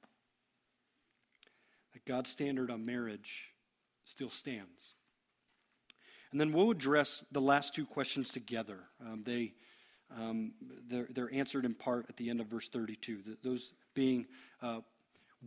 [1.93, 3.53] That God's standard on marriage
[4.05, 4.95] still stands.
[6.31, 8.79] And then we'll address the last two questions together.
[8.99, 9.53] Um, they,
[10.15, 10.53] um,
[10.89, 13.37] they're, they're, answered in part at the end of verse 32.
[13.43, 14.25] Those being,
[14.61, 14.79] uh,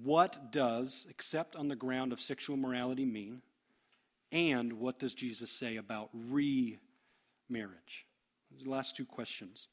[0.02, 3.42] what does, except on the ground of sexual morality, mean?
[4.30, 8.06] And what does Jesus say about remarriage?
[8.62, 9.68] The last two questions.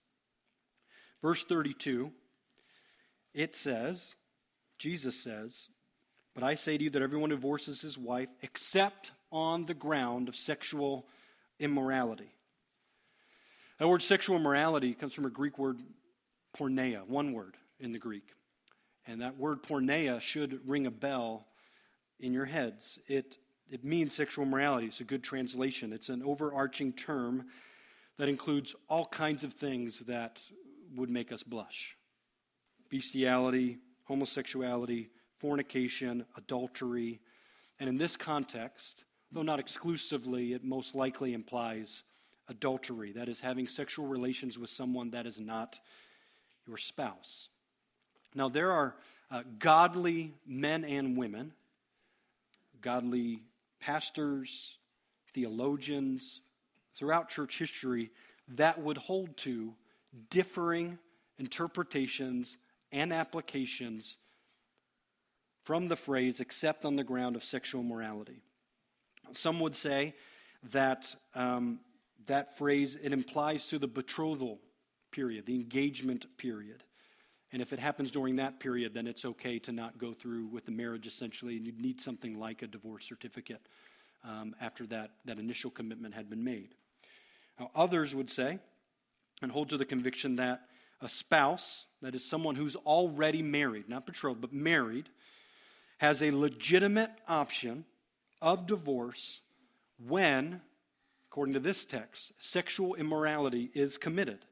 [1.21, 2.11] Verse 32,
[3.33, 4.15] it says,
[4.77, 5.69] Jesus says,
[6.33, 10.27] But I say to you that everyone who divorces his wife, except on the ground
[10.27, 11.05] of sexual
[11.59, 12.31] immorality.
[13.79, 15.79] That word sexual morality comes from a Greek word
[16.57, 18.33] porneia, one word in the Greek.
[19.07, 21.47] And that word porneia should ring a bell
[22.19, 22.99] in your heads.
[23.07, 23.37] It
[23.71, 24.87] it means sexual morality.
[24.87, 25.93] It's a good translation.
[25.93, 27.45] It's an overarching term
[28.17, 30.41] that includes all kinds of things that
[30.95, 31.95] would make us blush
[32.89, 37.21] bestiality, homosexuality, fornication, adultery.
[37.79, 42.01] And in this context, though not exclusively, it most likely implies
[42.49, 43.13] adultery.
[43.13, 45.79] That is, having sexual relations with someone that is not
[46.67, 47.49] your spouse.
[48.35, 48.95] Now, there are
[49.31, 51.53] uh, godly men and women,
[52.81, 53.41] godly
[53.79, 54.77] pastors,
[55.33, 56.41] theologians
[56.95, 58.11] throughout church history
[58.55, 59.73] that would hold to
[60.29, 60.97] differing
[61.37, 62.57] interpretations
[62.91, 64.17] and applications
[65.63, 68.41] from the phrase except on the ground of sexual morality.
[69.33, 70.15] Some would say
[70.71, 71.79] that um,
[72.29, 74.59] that phrase it implies to the betrothal
[75.11, 76.83] period, the engagement period.
[77.51, 80.65] And if it happens during that period, then it's okay to not go through with
[80.65, 83.61] the marriage essentially, and you'd need something like a divorce certificate
[84.23, 86.75] um, after that, that initial commitment had been made.
[87.59, 88.59] Now, others would say
[89.41, 90.61] and hold to the conviction that
[91.01, 95.09] a spouse, that is someone who's already married, not betrothed, but married,
[95.97, 97.85] has a legitimate option
[98.41, 99.41] of divorce
[100.07, 100.61] when,
[101.29, 104.45] according to this text, sexual immorality is committed.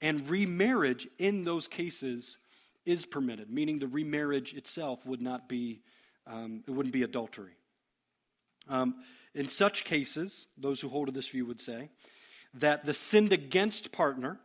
[0.00, 2.38] And remarriage in those cases
[2.86, 5.82] is permitted, meaning the remarriage itself would not be,
[6.26, 7.52] um, it wouldn't be adultery.
[8.68, 8.96] Um,
[9.34, 11.90] in such cases, those who hold to this view would say
[12.54, 14.38] that the sinned against partner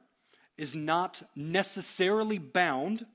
[0.57, 3.05] is not necessarily bound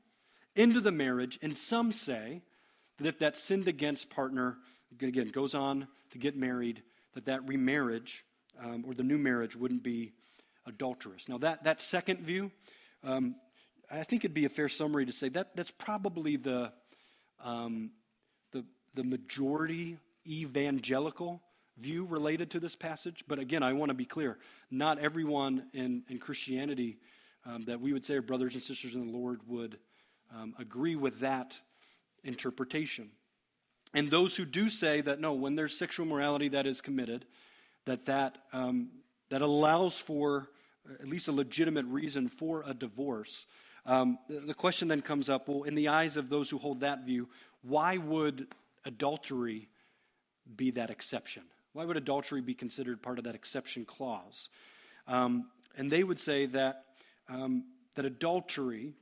[0.54, 2.42] into the marriage, and some say
[2.98, 4.58] that if that sinned against partner,
[5.00, 6.82] again, goes on to get married,
[7.14, 8.24] that that remarriage
[8.62, 10.12] um, or the new marriage wouldn't be
[10.66, 11.28] adulterous.
[11.28, 12.50] Now, that, that second view,
[13.04, 13.36] um,
[13.90, 16.72] I think it'd be a fair summary to say that that's probably the,
[17.42, 17.90] um,
[18.52, 21.40] the, the majority evangelical
[21.78, 23.24] view related to this passage.
[23.26, 24.38] But again, I want to be clear
[24.70, 26.98] not everyone in, in Christianity
[27.46, 29.78] um, that we would say are brothers and sisters in the Lord would
[30.34, 31.58] um, agree with that
[32.22, 33.10] interpretation.
[33.92, 37.24] And those who do say that no, when there's sexual morality that is committed,
[37.86, 38.90] that that, um,
[39.30, 40.48] that allows for
[41.00, 43.46] at least a legitimate reason for a divorce.
[43.86, 46.80] Um, the, the question then comes up well, in the eyes of those who hold
[46.80, 47.28] that view,
[47.62, 48.48] why would
[48.84, 49.68] adultery
[50.56, 51.42] be that exception?
[51.72, 54.48] Why would adultery be considered part of that exception clause?
[55.06, 56.84] Um, and they would say that,
[57.28, 57.64] um,
[57.94, 58.94] that adultery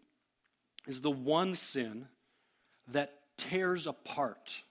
[0.87, 2.09] is the one sin
[2.89, 4.63] that tears apart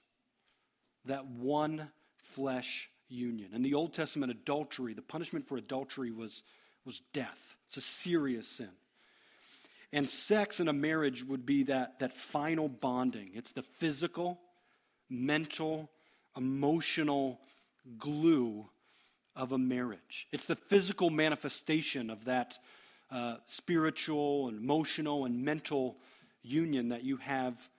[1.08, 3.50] that one flesh union.
[3.54, 6.44] In the Old Testament, adultery, the punishment for adultery was,
[6.86, 7.56] was death.
[7.66, 8.70] It's a serious sin.
[9.94, 13.32] And sex in a marriage would be that, that final bonding.
[13.34, 14.40] It's the physical,
[15.10, 15.90] mental,
[16.36, 17.40] emotional
[17.98, 18.66] glue
[19.36, 20.28] of a marriage.
[20.32, 22.58] It's the physical manifestation of that
[23.10, 25.98] uh, spiritual and emotional and mental
[26.44, 27.70] union that you have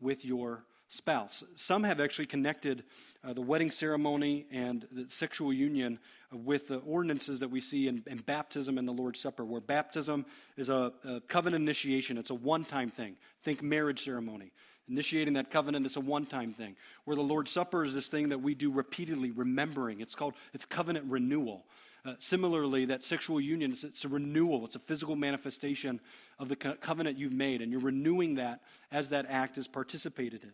[0.00, 0.64] with your
[0.94, 1.42] spouse.
[1.56, 2.84] Some have actually connected
[3.22, 5.98] uh, the wedding ceremony and the sexual union
[6.32, 10.24] with the ordinances that we see in, in baptism and the Lord's Supper, where baptism
[10.56, 13.16] is a, a covenant initiation, it's a one time thing.
[13.42, 14.52] Think marriage ceremony.
[14.88, 16.76] Initiating that covenant is a one time thing.
[17.04, 20.00] Where the Lord's Supper is this thing that we do repeatedly, remembering.
[20.00, 21.64] It's called it's covenant renewal.
[22.06, 24.64] Uh, similarly, that sexual union, is, it's a renewal.
[24.66, 26.00] It's a physical manifestation
[26.38, 28.60] of the co- covenant you've made, and you're renewing that
[28.92, 30.52] as that act is participated in.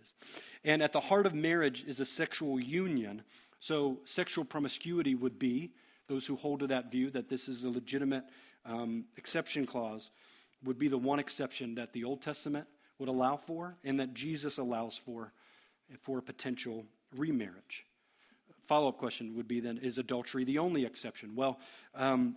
[0.65, 3.23] And at the heart of marriage is a sexual union.
[3.59, 5.73] So sexual promiscuity would be,
[6.07, 8.25] those who hold to that view that this is a legitimate
[8.65, 10.11] um, exception clause,
[10.65, 12.67] would be the one exception that the Old Testament
[12.99, 15.33] would allow for and that Jesus allows for
[16.03, 16.85] for a potential
[17.17, 17.85] remarriage.
[18.71, 21.35] Follow up question would be then is adultery the only exception?
[21.35, 21.59] Well,
[21.93, 22.37] um,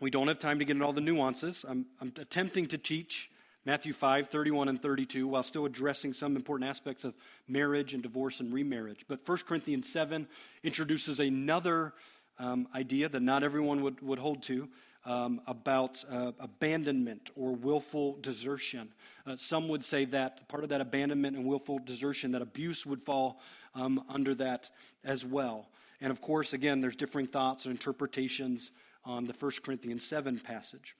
[0.00, 1.64] we don't have time to get into all the nuances.
[1.68, 3.30] I'm, I'm attempting to teach
[3.64, 7.14] Matthew 5, 31 and 32, while still addressing some important aspects of
[7.46, 9.04] marriage and divorce and remarriage.
[9.06, 10.26] But 1 Corinthians 7
[10.64, 11.94] introduces another
[12.40, 14.68] um, idea that not everyone would, would hold to
[15.04, 18.88] um, about uh, abandonment or willful desertion.
[19.24, 23.04] Uh, some would say that part of that abandonment and willful desertion, that abuse would
[23.04, 23.40] fall
[23.74, 24.70] um, under that
[25.04, 25.68] as well.
[26.00, 28.70] And of course, again, there's differing thoughts and interpretations
[29.04, 30.94] on the 1 Corinthians 7 passage.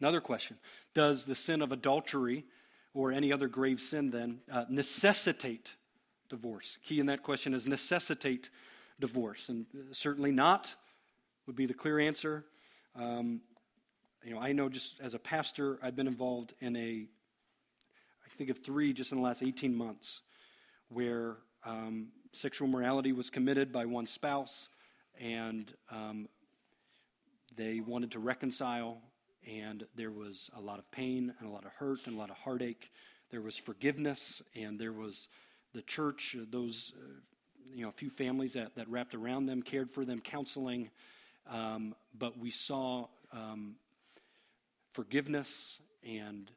[0.00, 0.56] Another question
[0.94, 2.44] Does the sin of adultery
[2.94, 5.76] or any other grave sin then uh, necessitate
[6.28, 6.78] divorce?
[6.84, 8.50] Key in that question is necessitate
[8.98, 9.48] divorce.
[9.48, 10.74] And uh, certainly not
[11.46, 12.44] would be the clear answer.
[12.96, 13.40] Um,
[14.24, 17.06] you know, I know just as a pastor, I've been involved in a,
[18.24, 20.20] I think of three just in the last 18 months,
[20.88, 24.68] where um, sexual morality was committed by one spouse,
[25.20, 26.28] and um,
[27.56, 28.98] they wanted to reconcile,
[29.46, 32.30] and there was a lot of pain and a lot of hurt and a lot
[32.30, 32.90] of heartache.
[33.30, 35.28] There was forgiveness, and there was
[35.74, 37.20] the church, those, uh,
[37.74, 40.90] you know, a few families that, that wrapped around them, cared for them, counseling.
[41.48, 43.76] Um, but we saw um,
[44.92, 46.50] forgiveness and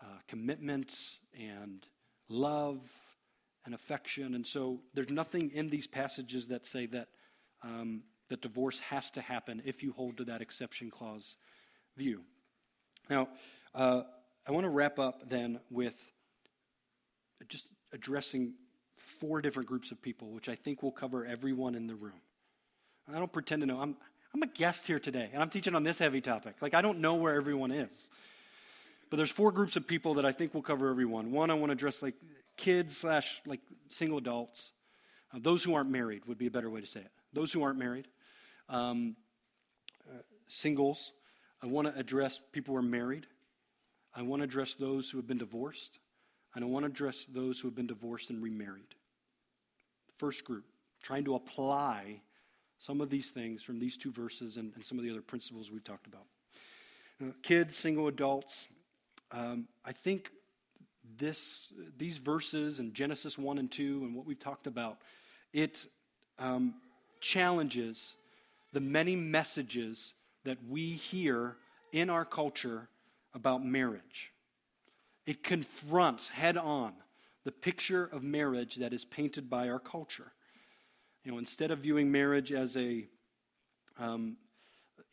[0.00, 0.94] uh, commitment
[1.38, 1.86] and
[2.28, 2.80] love
[3.66, 4.34] and affection.
[4.34, 7.08] And so there's nothing in these passages that say that,
[7.62, 11.34] um, that divorce has to happen if you hold to that exception clause
[11.96, 12.22] view.
[13.10, 13.28] Now,
[13.74, 14.02] uh,
[14.46, 15.94] I want to wrap up then with
[17.48, 18.54] just addressing
[18.96, 22.20] four different groups of people, which I think will cover everyone in the room.
[23.12, 23.80] I don't pretend to know.
[23.80, 23.96] I'm,
[24.34, 26.56] I'm a guest here today, and I'm teaching on this heavy topic.
[26.60, 28.10] Like, I don't know where everyone is.
[29.10, 31.30] But there's four groups of people that I think will cover everyone.
[31.30, 32.14] One, I want to address like
[32.56, 34.70] kids slash like single adults.
[35.34, 37.10] Uh, those who aren't married would be a better way to say it.
[37.32, 38.08] Those who aren't married,
[38.68, 39.16] um,
[40.08, 41.12] uh, singles.
[41.62, 43.26] I want to address people who are married.
[44.14, 45.98] I want to address those who have been divorced.
[46.54, 48.94] And I want to address those who have been divorced and remarried.
[50.16, 50.64] First group,
[51.02, 52.22] trying to apply
[52.78, 55.70] some of these things from these two verses and, and some of the other principles
[55.70, 56.24] we've talked about.
[57.22, 58.68] Uh, kids, single adults,
[59.32, 60.30] um, I think
[61.18, 64.98] this, these verses in Genesis 1 and 2 and what we've talked about,
[65.52, 65.86] it
[66.38, 66.74] um,
[67.20, 68.14] challenges
[68.72, 71.56] the many messages that we hear
[71.92, 72.88] in our culture
[73.34, 74.32] about marriage.
[75.26, 76.92] It confronts head on
[77.44, 80.32] the picture of marriage that is painted by our culture.
[81.24, 83.06] You know, instead of viewing marriage as a,
[83.98, 84.36] um,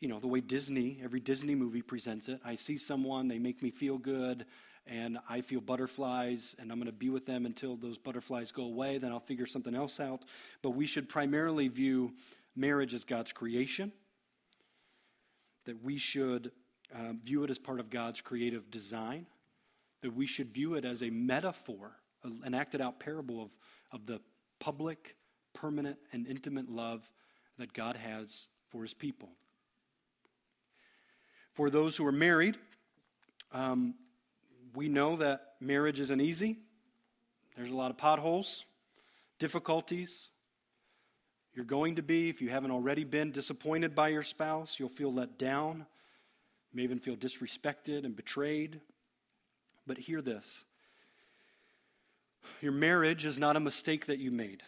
[0.00, 3.62] you know, the way Disney, every Disney movie presents it, I see someone, they make
[3.62, 4.46] me feel good,
[4.86, 8.64] and I feel butterflies, and I'm going to be with them until those butterflies go
[8.64, 10.22] away, then I'll figure something else out.
[10.62, 12.12] But we should primarily view
[12.54, 13.92] marriage as God's creation,
[15.64, 16.52] that we should
[16.94, 19.26] um, view it as part of God's creative design,
[20.02, 23.50] that we should view it as a metaphor, an acted out parable of,
[23.90, 24.20] of the
[24.60, 25.16] public
[25.54, 27.08] permanent and intimate love
[27.58, 29.30] that God has for his people.
[31.54, 32.58] For those who are married,
[33.52, 33.94] um,
[34.74, 36.58] we know that marriage isn't easy.
[37.56, 38.64] There's a lot of potholes,
[39.38, 40.28] difficulties.
[41.54, 44.80] You're going to be, if you haven't already been, disappointed by your spouse.
[44.80, 45.86] You'll feel let down.
[46.72, 48.80] You may even feel disrespected and betrayed.
[49.86, 50.64] But hear this
[52.60, 54.62] your marriage is not a mistake that you made,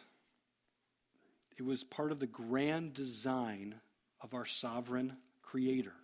[1.56, 3.74] it was part of the grand design
[4.20, 5.94] of our sovereign creator.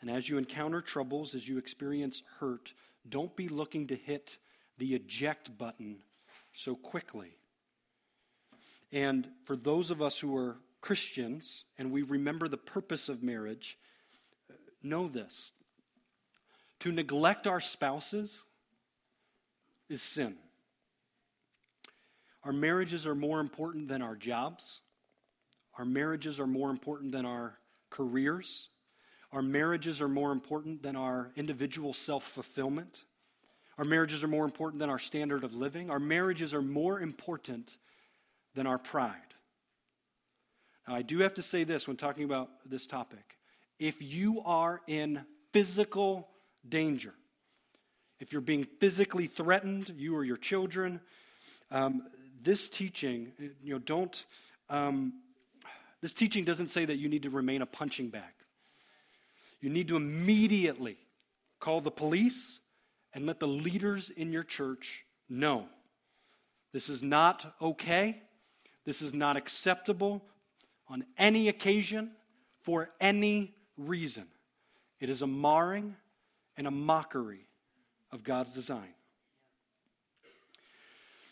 [0.00, 2.72] And as you encounter troubles, as you experience hurt,
[3.08, 4.36] don't be looking to hit
[4.78, 5.98] the eject button
[6.52, 7.36] so quickly.
[8.92, 13.78] And for those of us who are Christians and we remember the purpose of marriage,
[14.82, 15.52] know this.
[16.80, 18.42] To neglect our spouses
[19.88, 20.36] is sin.
[22.44, 24.80] Our marriages are more important than our jobs.
[25.78, 27.58] Our marriages are more important than our
[27.90, 28.68] careers.
[29.36, 33.04] Our marriages are more important than our individual self fulfillment.
[33.76, 35.90] Our marriages are more important than our standard of living.
[35.90, 37.76] Our marriages are more important
[38.54, 39.12] than our pride.
[40.88, 43.36] Now, I do have to say this when talking about this topic.
[43.78, 45.20] If you are in
[45.52, 46.28] physical
[46.66, 47.12] danger,
[48.20, 50.98] if you're being physically threatened, you or your children,
[51.70, 52.04] um,
[52.42, 53.32] this teaching,
[53.62, 54.24] you know, don't,
[54.70, 55.12] um,
[56.00, 58.32] this teaching doesn't say that you need to remain a punching bag.
[59.60, 60.96] You need to immediately
[61.60, 62.60] call the police
[63.12, 65.66] and let the leaders in your church know.
[66.72, 68.20] This is not okay.
[68.84, 70.22] This is not acceptable
[70.88, 72.10] on any occasion
[72.62, 74.26] for any reason.
[75.00, 75.96] It is a marring
[76.56, 77.46] and a mockery
[78.12, 78.94] of God's design.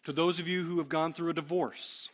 [0.04, 2.10] To those of you who have gone through a divorce,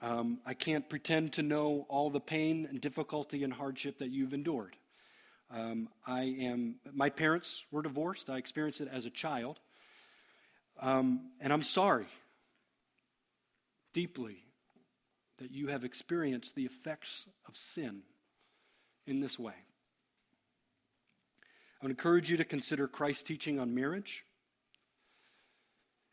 [0.00, 4.32] um, I can't pretend to know all the pain and difficulty and hardship that you've
[4.32, 4.76] endured.
[5.50, 8.28] Um, I am, my parents were divorced.
[8.28, 9.60] I experienced it as a child.
[10.80, 12.06] Um, and I'm sorry
[13.92, 14.44] deeply
[15.38, 18.02] that you have experienced the effects of sin
[19.06, 19.54] in this way.
[21.80, 24.24] I would encourage you to consider Christ's teaching on marriage.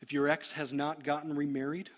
[0.00, 1.90] If your ex has not gotten remarried,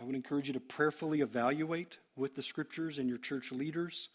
[0.00, 4.08] I would encourage you to prayerfully evaluate with the scriptures and your church leaders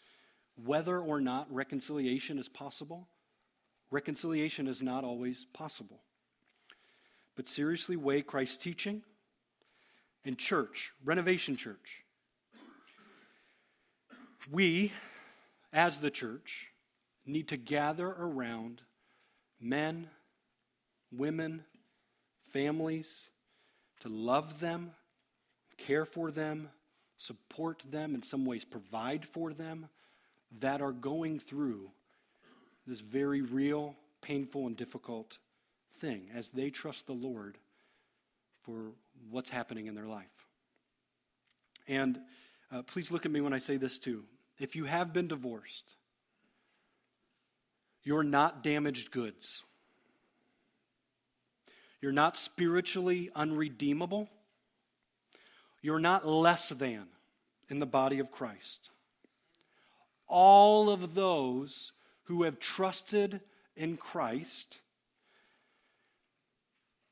[0.64, 3.08] whether or not reconciliation is possible.
[3.90, 6.00] Reconciliation is not always possible.
[7.36, 9.02] But seriously weigh Christ's teaching
[10.24, 12.02] and church, Renovation Church.
[14.50, 14.92] We,
[15.72, 16.68] as the church,
[17.24, 18.82] need to gather around
[19.60, 20.08] men,
[21.12, 21.64] women,
[22.52, 23.28] families,
[24.00, 24.92] to love them,
[25.76, 26.70] care for them,
[27.18, 29.88] support them, in some ways provide for them,
[30.60, 31.90] that are going through
[32.86, 35.38] this very real, painful, and difficult
[35.98, 37.58] thing as they trust the Lord
[38.62, 38.92] for
[39.30, 40.26] what's happening in their life.
[41.86, 42.18] And
[42.72, 44.24] uh, please look at me when I say this too.
[44.58, 45.94] If you have been divorced,
[48.02, 49.62] you're not damaged goods.
[52.00, 54.28] You're not spiritually unredeemable.
[55.82, 57.06] You're not less than
[57.68, 58.90] in the body of Christ
[60.28, 61.92] all of those
[62.24, 63.40] who have trusted
[63.76, 64.78] in Christ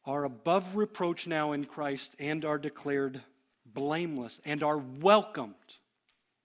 [0.04, 3.20] are above reproach now in Christ and are declared
[3.64, 5.54] blameless and are welcomed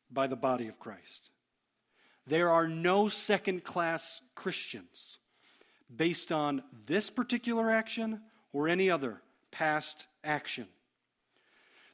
[0.10, 1.30] by the body of Christ.
[2.26, 5.18] There are no second class Christians
[5.96, 8.22] based on this particular action
[8.54, 10.68] or any other past action.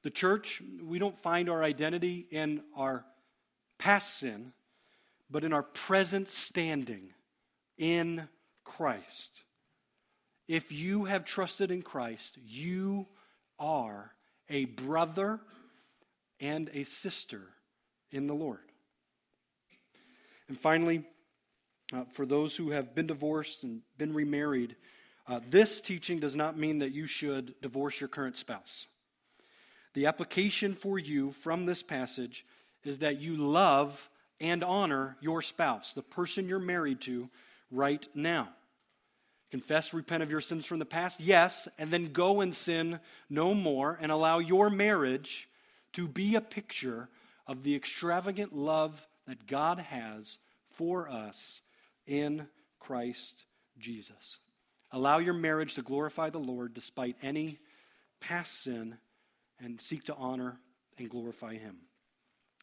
[0.04, 3.06] The church, we don't find our identity in our
[3.78, 4.54] past sin,
[5.30, 7.10] but in our present standing
[7.78, 8.28] in
[8.64, 9.44] Christ.
[10.48, 13.08] If you have trusted in Christ, you
[13.60, 14.12] are
[14.50, 15.42] a brother
[16.40, 17.42] and a sister
[18.12, 18.60] in the Lord.
[20.48, 21.04] And finally,
[21.94, 24.76] uh, for those who have been divorced and been remarried,
[25.28, 28.88] uh, this teaching does not mean that you should divorce your current spouse.
[29.94, 32.46] The application for you from this passage
[32.84, 34.10] is that you love
[34.40, 37.30] and honor your spouse, the person you're married to
[37.72, 38.50] right now.
[39.50, 43.54] Confess, repent of your sins from the past, yes, and then go and sin no
[43.54, 45.48] more and allow your marriage
[45.94, 47.08] to be a picture
[47.48, 50.38] of the extravagant love that God has
[50.70, 51.62] for us
[52.06, 52.48] in
[52.80, 53.46] Christ
[53.80, 54.38] Jesus.
[54.92, 57.60] Allow your marriage to glorify the Lord despite any
[58.20, 58.98] past sin
[59.60, 60.60] and seek to honor
[60.98, 61.78] and glorify Him.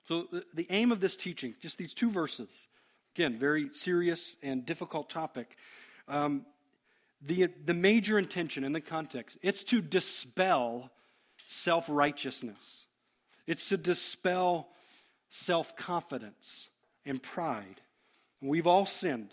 [0.09, 2.67] So, the aim of this teaching, just these two verses,
[3.15, 5.57] again, very serious and difficult topic.
[6.09, 6.45] Um,
[7.23, 10.91] the, the major intention in the context, it's to dispel
[11.47, 12.87] self righteousness,
[13.47, 14.69] it's to dispel
[15.31, 16.69] self confidence
[17.07, 17.81] and pride.
[18.43, 19.31] We've all sinned,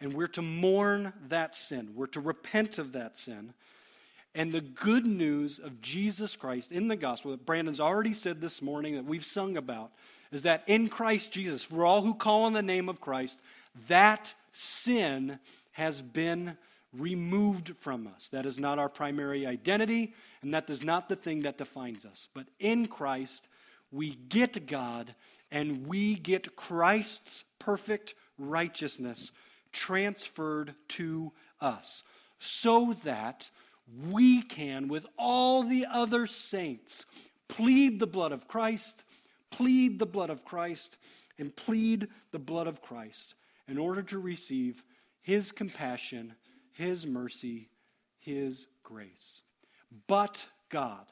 [0.00, 3.52] and we're to mourn that sin, we're to repent of that sin.
[4.34, 8.62] And the good news of Jesus Christ in the gospel that Brandon's already said this
[8.62, 9.92] morning, that we've sung about,
[10.30, 13.40] is that in Christ Jesus, for all who call on the name of Christ,
[13.88, 15.38] that sin
[15.72, 16.56] has been
[16.94, 18.28] removed from us.
[18.30, 22.28] That is not our primary identity, and that is not the thing that defines us.
[22.34, 23.48] But in Christ,
[23.90, 25.14] we get God,
[25.50, 29.30] and we get Christ's perfect righteousness
[29.72, 32.02] transferred to us,
[32.38, 33.50] so that
[34.10, 37.04] we can, with all the other saints,
[37.48, 39.04] plead the blood of Christ,
[39.50, 40.96] plead the blood of Christ,
[41.38, 43.34] and plead the blood of Christ
[43.68, 44.82] in order to receive
[45.20, 46.34] his compassion,
[46.72, 47.68] his mercy,
[48.18, 49.42] his grace.
[50.06, 51.06] But God,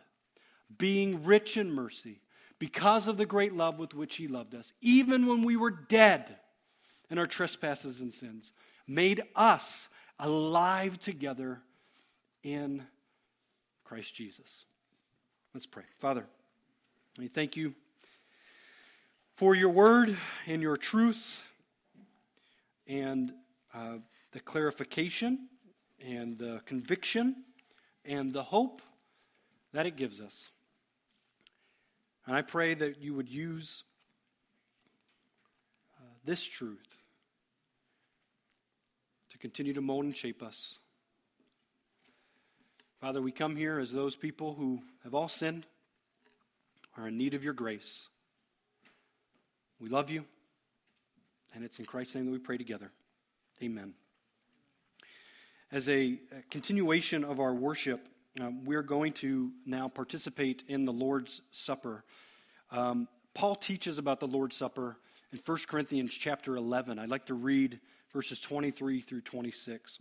[0.79, 2.21] being rich in mercy,
[2.59, 6.37] because of the great love with which he loved us, even when we were dead
[7.11, 8.53] in our trespasses and sins,
[8.87, 11.63] made us alive together
[12.43, 12.85] in
[13.85, 14.65] Christ Jesus.
[15.55, 15.85] Let's pray.
[15.99, 16.27] Father,
[17.19, 17.75] we thank you
[19.37, 20.17] for your word
[20.47, 21.43] and your truth
[22.87, 23.33] and
[23.75, 23.95] uh,
[24.33, 25.49] the clarification
[26.05, 27.37] and the conviction
[28.05, 28.83] and the hope
[29.73, 30.49] that it gives us.
[32.27, 33.85] And I pray that you would use
[35.99, 36.99] uh, this truth
[39.31, 40.80] to continue to mold and shape us.
[43.01, 45.65] Father, we come here as those people who have all sinned,
[46.99, 48.09] are in need of your grace.
[49.81, 50.27] We love you,
[51.55, 52.93] and it's in Christ's name that we pray together.
[53.63, 53.95] Amen.
[55.73, 56.19] As a,
[56.51, 58.07] continuation of our worship,
[58.39, 62.05] um, we're going to now participate in the Lord's Supper.
[62.71, 64.99] Um, Paul teaches about the Lord's Supper
[65.33, 66.99] in 1 Corinthians chapter 11.
[66.99, 67.81] I'd like to read
[68.13, 70.01] verses 23 through 26.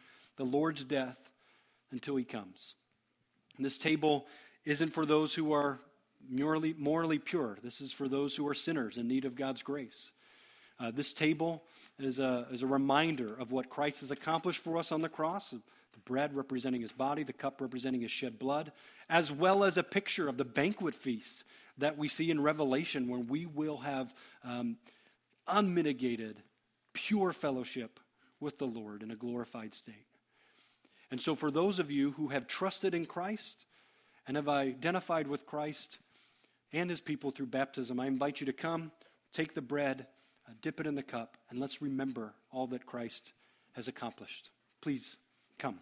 [0.41, 1.19] the Lord's death
[1.91, 2.73] until he comes.
[3.57, 4.25] And this table
[4.65, 5.79] isn't for those who are
[6.27, 10.09] morally, morally pure, this is for those who are sinners in need of God's grace.
[10.79, 11.61] Uh, this table
[11.99, 15.51] is a, is a reminder of what Christ has accomplished for us on the cross
[15.51, 18.71] the bread representing his body, the cup representing his shed blood,
[19.11, 21.43] as well as a picture of the banquet feast
[21.77, 24.11] that we see in Revelation when we will have
[24.43, 24.77] um,
[25.47, 26.41] unmitigated,
[26.93, 27.99] pure fellowship
[28.39, 30.07] with the Lord in a glorified state.
[31.11, 33.65] And so, for those of you who have trusted in Christ
[34.25, 35.99] and have identified with Christ
[36.71, 38.91] and his people through baptism, I invite you to come,
[39.33, 40.07] take the bread,
[40.47, 43.33] uh, dip it in the cup, and let's remember all that Christ
[43.73, 44.49] has accomplished.
[44.79, 45.17] Please
[45.59, 45.79] come.